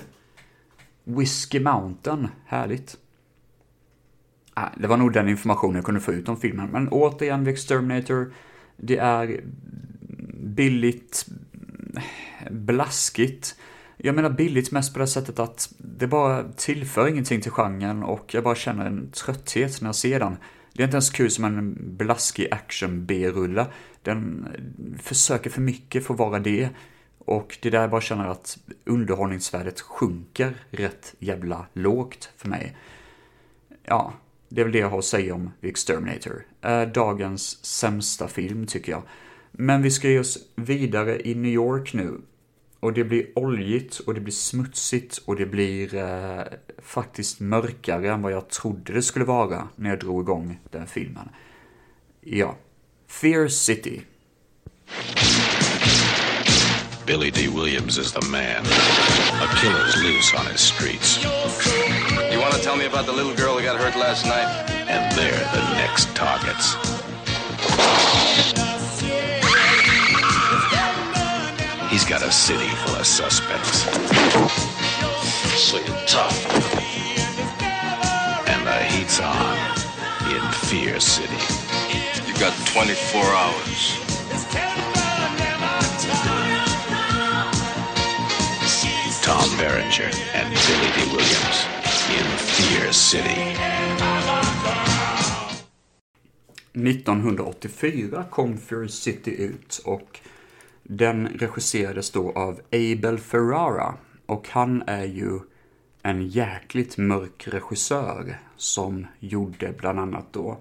[1.04, 2.98] Whiskey Mountain, härligt.
[4.54, 7.52] Ah, det var nog den informationen jag kunde få ut om filmen, men återigen, The
[7.52, 8.34] Exterminator,
[8.78, 9.42] det är
[10.34, 11.26] billigt,
[12.52, 13.56] blaskigt.
[13.98, 18.34] Jag menar billigt mest på det sättet att det bara tillför ingenting till genren och
[18.34, 20.38] jag bara känner en trötthet när jag ser den.
[20.74, 23.66] Det är inte ens kul som en blaskig action B-rulle.
[24.02, 24.48] Den
[25.02, 26.70] försöker för mycket för att vara det.
[27.18, 32.78] Och det är där jag bara känner att underhållningsvärdet sjunker rätt jävla lågt för mig.
[33.84, 34.14] Ja,
[34.50, 36.46] Det är väl det jag har att säga om The Exterminator.
[36.94, 39.04] Dagens sämsta film tycker jag.
[39.52, 42.22] Men vi ska ge oss vidare i New York nu.
[42.88, 46.44] Och det blir oljigt och det blir smutsigt och det blir eh,
[46.82, 51.30] faktiskt mörkare än vad jag trodde det skulle vara när jag drog igång den filmen.
[52.22, 52.56] Ja.
[53.08, 54.02] Fear City.
[57.08, 57.48] Billy D.
[57.56, 58.66] Williams is the man.
[59.42, 61.26] A killer's loose on his streets.
[62.32, 64.48] You want to tell me about the little girl who got hurt last night?
[64.90, 66.97] And they're the next targets.
[71.98, 73.82] He's got a city full of suspects.
[75.58, 76.46] So you're tough.
[78.48, 79.58] And the heat's on
[80.30, 81.42] in Fear City.
[82.28, 83.98] You got 24 hours.
[89.24, 91.12] Tom Berenger and Billy D.
[91.12, 91.66] Williams
[92.14, 93.58] in Fear City.
[96.74, 100.20] 1984 kom Fear City ut och
[100.88, 103.94] den regisserades då av Abel Ferrara
[104.26, 105.40] och han är ju
[106.04, 110.58] en jäkligt mörk regissör som gjorde bland annat då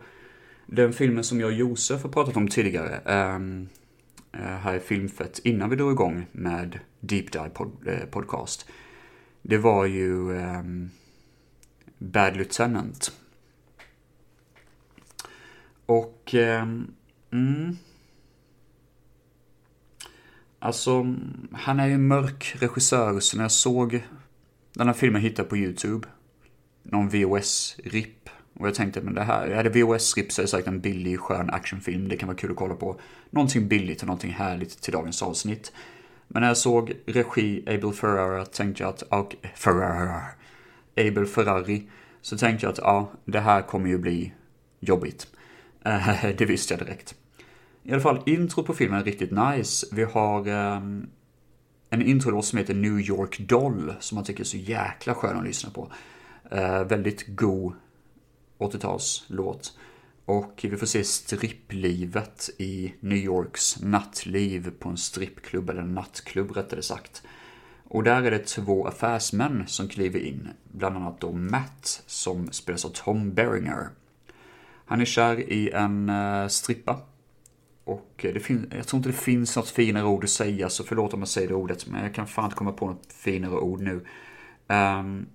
[0.66, 3.68] den filmen som jag och Josef har pratat om tidigare ehm,
[4.32, 8.68] eh, här i Filmfett innan vi drog igång med Deep Dive pod, eh, podcast.
[9.42, 10.90] Det var ju ehm,
[11.98, 13.12] Bad Lieutenant.
[15.86, 16.94] Och ehm,
[17.30, 17.76] mm,
[20.66, 21.14] Alltså,
[21.52, 24.04] han är ju en mörk regissör, så när jag såg
[24.72, 26.08] den här filmen hittade på YouTube,
[26.82, 30.66] någon VOS-RIP, och jag tänkte, men det här, är det VOS-RIP så är det säkert
[30.66, 33.00] en billig, skön actionfilm, det kan vara kul att kolla på.
[33.30, 35.72] Någonting billigt och någonting härligt till dagens avsnitt.
[36.28, 40.22] Men när jag såg regi Abel Ferrara tänkte jag att, och Ferrara,
[40.96, 41.88] Abel Ferrari,
[42.22, 44.32] så tänkte jag att ja, det här kommer ju bli
[44.80, 45.26] jobbigt.
[46.38, 47.14] det visste jag direkt.
[47.89, 49.87] I alla fall, intro på filmen är riktigt nice.
[49.93, 51.07] Vi har um,
[51.91, 55.45] en introlåt som heter New York Doll, som man tycker är så jäkla skön att
[55.45, 55.93] lyssna på.
[56.53, 57.74] Uh, väldigt god
[58.59, 59.78] 80-talslåt.
[60.24, 66.51] Och vi får se stripplivet i New Yorks nattliv på en strippklubb, eller en nattklubb
[66.51, 67.22] rättare sagt.
[67.84, 72.84] Och där är det två affärsmän som kliver in, bland annat då Matt som spelas
[72.84, 73.89] av Tom Berringer.
[74.87, 77.01] Han är kär i en eh, strippa
[77.87, 81.14] och det fin- jag tror inte det finns något finare ord att säga, så förlåt
[81.14, 83.80] om jag säger det ordet, men jag kan fan inte komma på något finare ord
[83.80, 84.05] nu.
[84.66, 85.26] Um,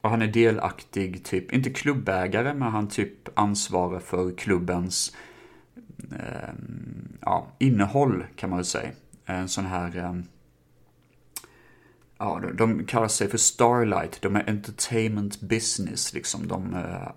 [0.00, 5.16] och han är delaktig, typ, inte klubbägare, men han typ ansvarar för klubbens
[6.10, 8.90] um, ja, innehåll, kan man väl säga.
[9.24, 9.98] En sån här...
[9.98, 10.24] Um,
[12.18, 16.48] ja, de, de kallar sig för Starlight, de är entertainment business, liksom.
[16.48, 17.08] De uh,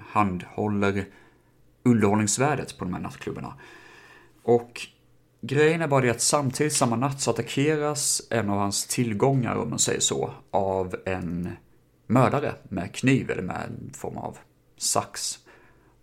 [0.00, 1.04] handhåller
[1.82, 3.54] underhållningsvärdet på de här nattklubbarna.
[4.50, 4.86] Och
[5.40, 9.70] grejen är bara det att samtidigt samma natt så attackeras en av hans tillgångar, om
[9.70, 11.48] man säger så, av en
[12.06, 14.38] mördare med kniv eller med en form av
[14.76, 15.38] sax.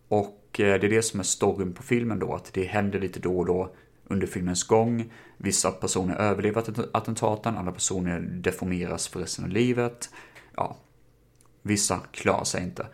[0.07, 3.19] Och eh, det är det som är storyn på filmen då, att det händer lite
[3.19, 5.13] då och då under filmens gång.
[5.37, 10.09] Vissa personer överlever attentaten, andra personer deformeras för resten av livet.
[10.55, 10.77] Ja,
[11.61, 12.87] vissa klarar sig inte.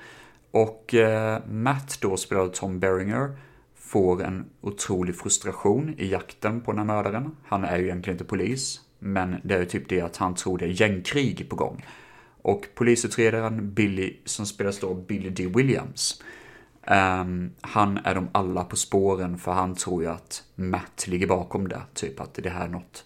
[0.51, 3.37] Och eh, Matt då spelade Tom Berringer
[3.93, 7.35] får en otrolig frustration i jakten på den här mördaren.
[7.45, 10.57] Han är ju egentligen inte polis, men det är ju typ det att han tror
[10.57, 11.85] det är gängkrig på gång.
[12.41, 15.47] Och polisutredaren Billy, som spelas då Billy D.
[15.55, 16.23] Williams,
[16.87, 21.67] um, han är de alla på spåren för han tror ju att Matt ligger bakom
[21.67, 21.81] det.
[21.93, 23.05] Typ att det här är något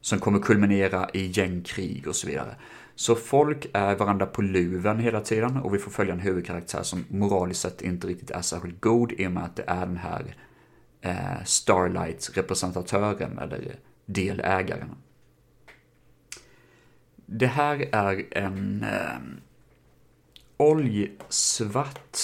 [0.00, 2.56] som kommer kulminera i gängkrig och så vidare.
[2.98, 7.04] Så folk är varandra på luven hela tiden och vi får följa en huvudkaraktär som
[7.08, 10.36] moraliskt sett inte riktigt är särskilt god i och med att det är den här
[11.00, 13.76] eh, Starlight-representatören eller
[14.06, 14.88] delägaren.
[17.26, 19.18] Det här är en eh,
[20.56, 22.18] oljsvart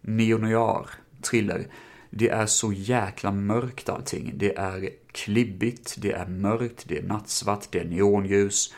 [0.00, 0.90] neonoir
[1.22, 1.66] thriller.
[2.10, 4.32] Det är så jäkla mörkt allting.
[4.36, 8.74] Det är klibbigt, det är mörkt, det är nattsvart, det är neonljus.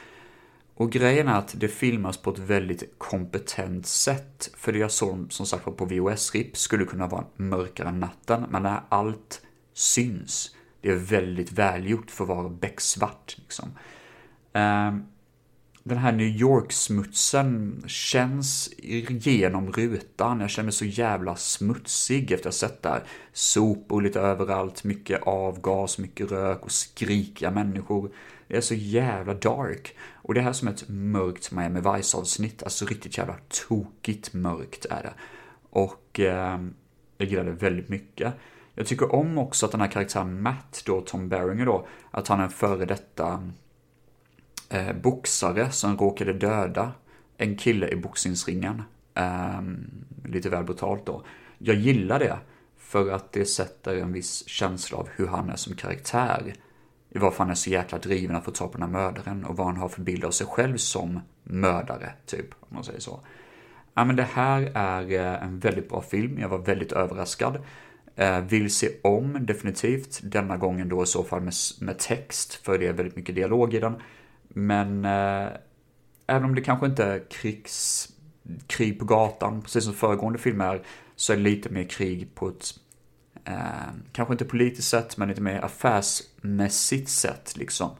[0.80, 4.50] Och grejen är att det filmas på ett väldigt kompetent sätt.
[4.56, 8.46] För det jag såg som sagt var på VHS-RIP skulle kunna vara mörkare än natten,
[8.50, 9.42] men när allt
[9.74, 10.56] syns.
[10.80, 13.36] Det är väldigt välgjort för att vara becksvart.
[13.38, 13.68] Liksom.
[14.52, 15.02] Ehm,
[15.82, 20.40] den här New York-smutsen känns genom rutan.
[20.40, 23.02] Jag känner mig så jävla smutsig efter att ha sett där.
[23.32, 28.10] Sopor lite överallt, mycket avgas, mycket rök och skrikiga människor.
[28.48, 29.94] Det är så jävla dark.
[30.30, 33.36] Och det här som ett mörkt Miami Vice-avsnitt, alltså riktigt jävla
[33.68, 35.14] tokigt mörkt är det.
[35.70, 36.60] Och eh,
[37.18, 38.34] jag gillar det väldigt mycket.
[38.74, 42.40] Jag tycker om också att den här karaktären Matt, då Tom Beringer då, att han
[42.40, 43.50] är en före detta
[44.68, 46.92] eh, boxare som råkade döda
[47.36, 48.82] en kille i boxningsringen.
[49.14, 49.60] Eh,
[50.24, 51.24] lite väl brutalt då.
[51.58, 52.38] Jag gillar det,
[52.78, 56.54] för att det sätter en viss känsla av hur han är som karaktär.
[57.10, 59.56] I varför han är så jäkla driven att få ta på den här mördaren och
[59.56, 63.20] vad han har för bild av sig själv som mördare, typ, om man säger så.
[63.94, 67.58] Ja, men det här är eh, en väldigt bra film, jag var väldigt överraskad.
[68.16, 70.20] Eh, vill se om, definitivt.
[70.22, 73.74] Denna gången då i så fall med, med text, för det är väldigt mycket dialog
[73.74, 73.94] i den.
[74.48, 75.48] Men eh,
[76.26, 78.08] även om det kanske inte är krigs,
[78.66, 80.82] krig på gatan, precis som föregående film är,
[81.16, 82.74] så är det lite mer krig på ett,
[83.50, 87.90] eh, kanske inte politiskt sett, men lite mer affärsmässigt sätt liksom.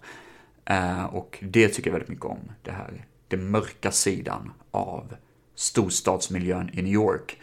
[0.65, 5.15] Eh, och det tycker jag väldigt mycket om, det här, den mörka sidan av
[5.55, 7.41] storstadsmiljön i New York.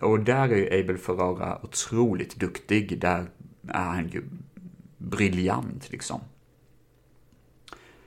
[0.00, 3.00] Och där är ju Abel Ferrara otroligt duktig.
[3.00, 3.26] Där
[3.68, 4.22] är han ju
[4.98, 6.20] briljant liksom.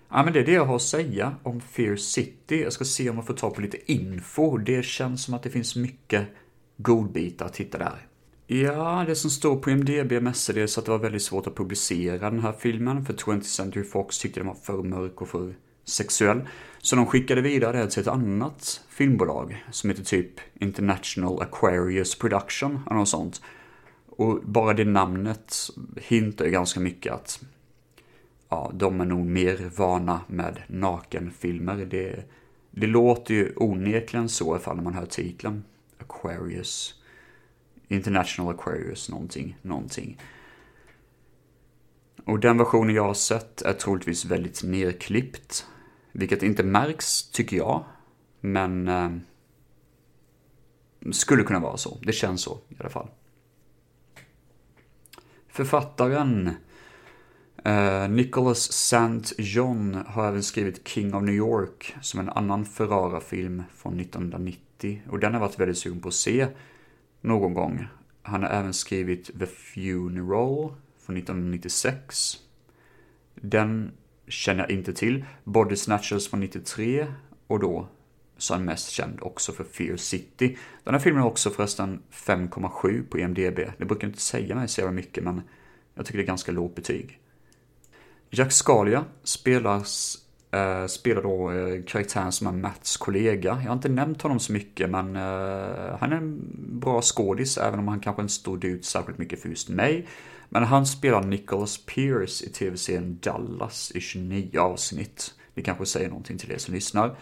[0.10, 2.62] Ja, men det är det jag har att säga om Fear City.
[2.62, 4.58] Jag ska se om jag får ta på lite info.
[4.58, 6.28] Det känns som att det finns mycket
[6.78, 8.08] godbitar att hitta där.
[8.54, 12.30] Ja, det som står på IMDB är mestadels att det var väldigt svårt att publicera
[12.30, 16.42] den här filmen, för 20th Century Fox tyckte den var för mörk och för sexuell.
[16.78, 22.80] Så de skickade vidare det till ett annat filmbolag som heter typ International Aquarius Production
[22.86, 23.42] eller något sånt.
[24.06, 25.56] Och bara det namnet
[25.96, 27.44] hintar ju ganska mycket att
[28.50, 31.86] ja, de är nog mer vana med nakenfilmer.
[31.86, 32.24] Det,
[32.72, 35.64] det låter ju onekligen så ifall man hör titeln.
[35.98, 37.01] Aquarius.
[37.92, 40.20] International Aquarius någonting, någonting.
[42.26, 45.68] Och den versionen jag har sett är troligtvis väldigt nerklippt.
[46.12, 47.84] Vilket inte märks, tycker jag.
[48.40, 49.12] Men eh,
[51.12, 51.98] skulle kunna vara så.
[52.02, 53.08] Det känns så i alla fall.
[55.48, 56.52] Författaren
[57.64, 59.36] eh, Nicholas St.
[59.38, 65.02] John har även skrivit King of New York som en annan Ferrara-film från 1990.
[65.10, 66.48] Och den har jag varit väldigt sugen på att se
[67.22, 67.88] någon gång.
[68.22, 72.38] Han har även skrivit The Funeral från 1996.
[73.36, 73.92] Den
[74.28, 75.26] känner jag inte till.
[75.44, 77.08] Body Snatchers från 93
[77.48, 77.88] och då
[78.38, 80.58] så är han mest känd också för Fear City.
[80.84, 83.60] Den här filmen har också förresten 5,7 på IMDB.
[83.78, 85.42] Det brukar inte säga mig så jävla mycket men
[85.94, 87.20] jag tycker det är ganska lågt betyg.
[88.30, 90.18] Jack Scalia spelas,
[90.52, 93.50] Eh, spelar då eh, karaktären som är Mats kollega.
[93.50, 96.42] Jag har inte nämnt honom så mycket men eh, han är en
[96.80, 100.08] bra skådis även om han kanske inte stod ut särskilt mycket för just mig.
[100.50, 105.34] Men han spelar Nicholas Pierce i tv-serien Dallas i 29 avsnitt.
[105.54, 107.16] Det kanske säger någonting till er som lyssnar.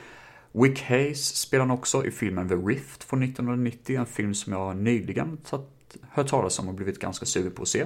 [0.52, 4.78] Wick Hayes spelar han också i filmen The Rift från 1990, en film som jag
[4.78, 5.38] nyligen
[6.10, 7.86] hört talas om och blivit ganska sugen på att se.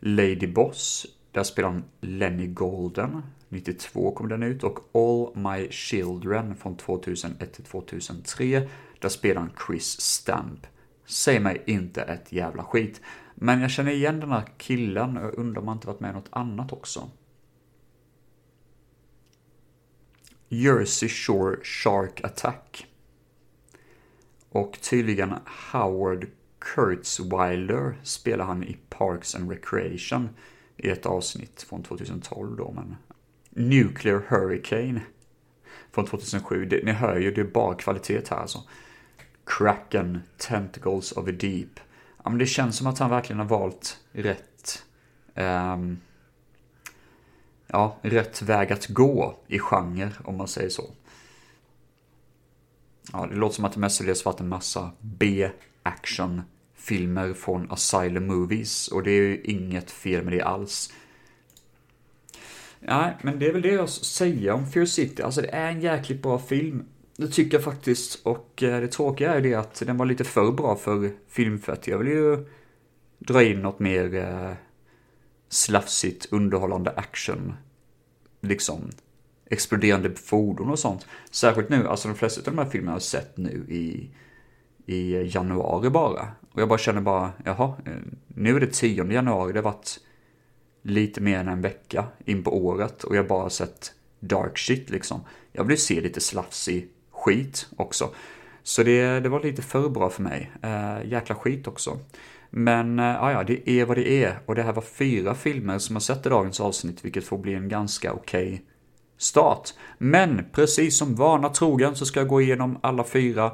[0.00, 6.56] Lady Boss, där spelar han Lenny Golden, 92 kom den ut, och All My Children
[6.56, 8.68] från 2001 till 2003,
[8.98, 10.66] där spelar han Chris Stamp.
[11.06, 13.00] Säg mig inte ett jävla skit.
[13.34, 16.14] Men jag känner igen den här killen och undrar om han inte varit med i
[16.14, 17.10] något annat också.
[20.48, 22.86] Jersey Shore Shark Attack.
[24.50, 25.34] Och tydligen
[25.72, 26.26] Howard
[26.58, 30.28] Kurtzweiler spelar han i Parks and Recreation
[30.82, 32.96] i ett avsnitt från 2012 då, men
[33.50, 35.00] Nuclear Hurricane
[35.92, 36.64] från 2007.
[36.64, 38.62] Det, ni hör ju, det är bara kvalitet här alltså.
[39.46, 41.80] Kraken, Tentacles of a Deep.
[42.24, 44.84] Ja, men det känns som att han verkligen har valt rätt,
[45.34, 46.00] um,
[47.66, 50.90] ja, rätt väg att gå i genre, om man säger så.
[53.12, 56.42] Ja, det låter som att det mestadels varit en massa B-action
[56.80, 60.92] filmer från Asylum Movies, och det är ju inget fel med det alls.
[62.80, 65.22] Nej, men det är väl det jag säger om Fear City.
[65.22, 66.84] Alltså det är en jäkligt bra film.
[67.16, 68.26] Det tycker jag faktiskt.
[68.26, 71.86] Och eh, det tråkiga är det att den var lite för bra för filmfett.
[71.86, 72.46] Jag vill ju
[73.18, 74.52] dra in något mer eh,
[75.48, 77.54] slafsigt, underhållande action.
[78.40, 78.90] Liksom
[79.50, 81.06] exploderande fordon och sånt.
[81.30, 84.10] Särskilt nu, alltså de flesta av de här filmerna har jag sett nu i,
[84.86, 86.28] i eh, januari bara.
[86.52, 87.92] Och jag bara känner bara, jaha, eh,
[88.28, 89.98] nu är det 10 januari, det har varit
[90.82, 94.90] lite mer än en vecka in på året och jag har bara sett dark shit
[94.90, 95.20] liksom.
[95.52, 98.10] Jag vill ju se lite slafsig skit också.
[98.62, 100.52] Så det, det var lite för bra för mig.
[100.62, 101.98] Äh, jäkla skit också.
[102.50, 104.38] Men äh, ja, det är vad det är.
[104.46, 107.54] Och det här var fyra filmer som jag sett i dagens avsnitt, vilket får bli
[107.54, 108.60] en ganska okej okay
[109.18, 109.70] start.
[109.98, 113.52] Men precis som vana trogen så ska jag gå igenom alla fyra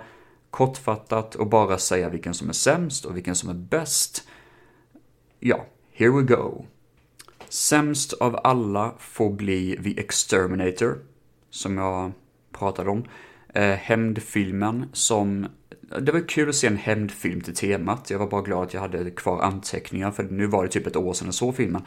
[0.50, 4.28] kortfattat och bara säga vilken som är sämst och vilken som är bäst.
[5.40, 6.64] Ja, here we go.
[7.48, 10.98] Sämst av alla får bli The Exterminator,
[11.50, 12.12] som jag
[12.52, 13.04] pratade om.
[13.54, 15.46] Eh, hämndfilmen som...
[16.00, 18.10] Det var kul att se en hämndfilm till temat.
[18.10, 20.96] Jag var bara glad att jag hade kvar anteckningar, för nu var det typ ett
[20.96, 21.82] år sedan jag såg filmen.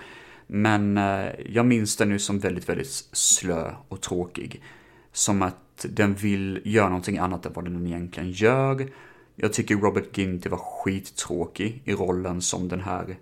[0.47, 4.63] Men eh, jag minns den nu som väldigt, väldigt slö och tråkig.
[5.11, 5.55] Som att
[5.89, 8.87] den vill göra någonting annat än vad den egentligen gör.
[9.35, 13.17] Jag tycker Robert Ginty var skittråkig i rollen som den här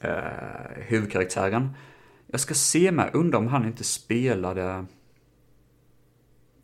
[0.00, 1.70] eh, huvudkaraktären.
[2.26, 4.84] Jag ska se med, undrar om han inte spelade...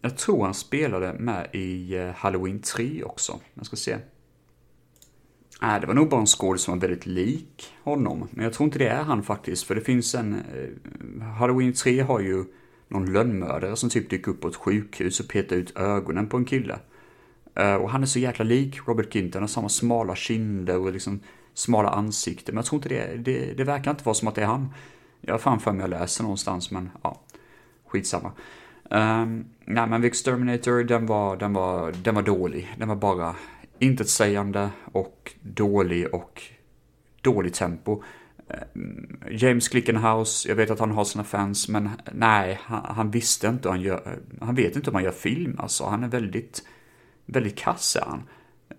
[0.01, 3.41] Jag tror han spelade med i eh, Halloween 3 också.
[3.55, 3.99] Jag ska se.
[5.63, 8.29] Nej, det var nog bara en skådis som var väldigt lik honom.
[8.31, 10.35] Men jag tror inte det är han faktiskt, för det finns en...
[10.35, 12.45] Eh, Halloween 3 har ju
[12.95, 16.45] någon lönnmördare som typ dyker upp på ett sjukhus och petar ut ögonen på en
[16.45, 16.79] kille.
[17.55, 20.93] Eh, och han är så jäkla lik Robert Ginter, han har samma smala kinder och
[20.93, 21.21] liksom
[21.55, 22.53] smala ansikte.
[22.53, 24.69] Men jag tror inte det, det, det verkar inte vara som att det är han.
[25.21, 27.21] Jag har fan för mig jag läser någonstans, men ja,
[27.87, 28.33] skitsamma.
[28.91, 32.75] Um, nej men Exterminator, den var, den, var, den var dålig.
[32.79, 33.37] Den var bara
[33.79, 36.43] intetsägande och dålig och
[37.21, 38.03] dålig tempo.
[38.49, 38.57] Eh,
[39.31, 43.69] James Clickenhouse, jag vet att han har sina fans, men nej, han, han visste inte
[43.69, 45.85] han gör, eh, han vet inte om han gör film, alltså.
[45.85, 46.63] Han är väldigt,
[47.27, 48.23] väldigt kass är han.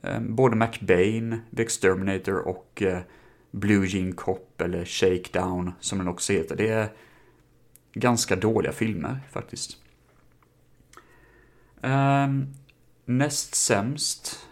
[0.02, 2.84] Eh, både McBain, The Exterminator och
[3.52, 6.56] Blue Jean Cop eller Shakedown som den också heter.
[6.56, 6.90] Det är
[7.94, 9.78] ganska dåliga filmer faktiskt.
[11.82, 12.54] Ehm,
[13.06, 14.48] näst sämst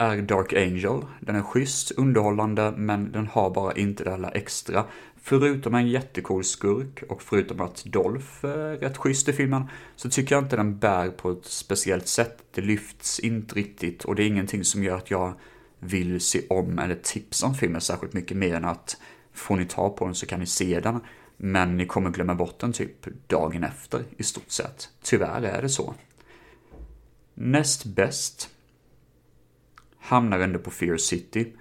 [0.00, 1.04] är Dark Angel.
[1.20, 4.84] Den är schysst, underhållande, men den har bara inte det här extra.
[5.22, 9.64] Förutom en jättecool skurk och förutom att Dolph är rätt schysst i filmen
[9.96, 12.42] så tycker jag inte den bär på ett speciellt sätt.
[12.54, 15.34] Det lyfts inte riktigt och det är ingenting som gör att jag
[15.78, 18.96] vill se om eller tipsa om filmen särskilt mycket mer än att
[19.32, 21.00] får ni ta på den så kan ni se den.
[21.36, 24.88] Men ni kommer glömma bort den typ dagen efter i stort sett.
[25.02, 25.94] Tyvärr är det så.
[27.34, 28.50] Näst bäst
[30.00, 31.52] hamnar ändå på Fear City.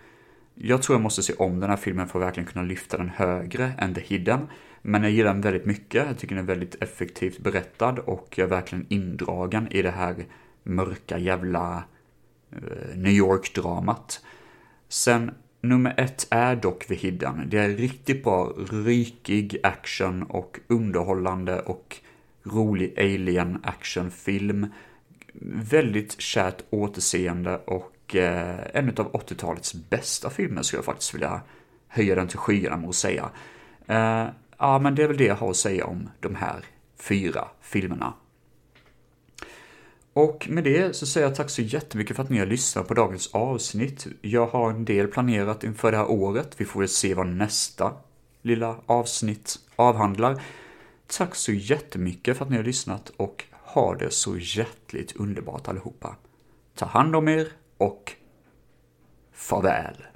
[0.55, 3.09] Jag tror jag måste se om den här filmen för att verkligen kunna lyfta den
[3.09, 4.47] högre än The Hidden.
[4.81, 8.45] Men jag gillar den väldigt mycket, jag tycker den är väldigt effektivt berättad och jag
[8.45, 10.25] är verkligen indragen i det här
[10.63, 11.83] mörka jävla
[12.51, 14.21] eh, New York-dramat.
[14.87, 15.31] Sen
[15.61, 17.49] nummer ett är dock The Hidden.
[17.49, 21.97] Det är riktigt bra, rykig action och underhållande och
[22.43, 24.67] rolig alien actionfilm.
[25.69, 31.41] Väldigt kärt återseende och och eh, en av 80-talets bästa filmer skulle jag faktiskt vilja
[31.87, 33.29] höja den till skyarna med att säga.
[33.87, 36.65] Eh, ja, men det är väl det jag har att säga om de här
[36.99, 38.13] fyra filmerna.
[40.13, 42.93] Och med det så säger jag tack så jättemycket för att ni har lyssnat på
[42.93, 44.07] dagens avsnitt.
[44.21, 46.55] Jag har en del planerat inför det här året.
[46.57, 47.93] Vi får väl se vad nästa
[48.41, 50.41] lilla avsnitt avhandlar.
[51.07, 56.15] Tack så jättemycket för att ni har lyssnat och ha det så hjärtligt underbart allihopa.
[56.75, 57.47] Ta hand om er
[57.79, 58.11] och
[59.31, 60.08] farväl.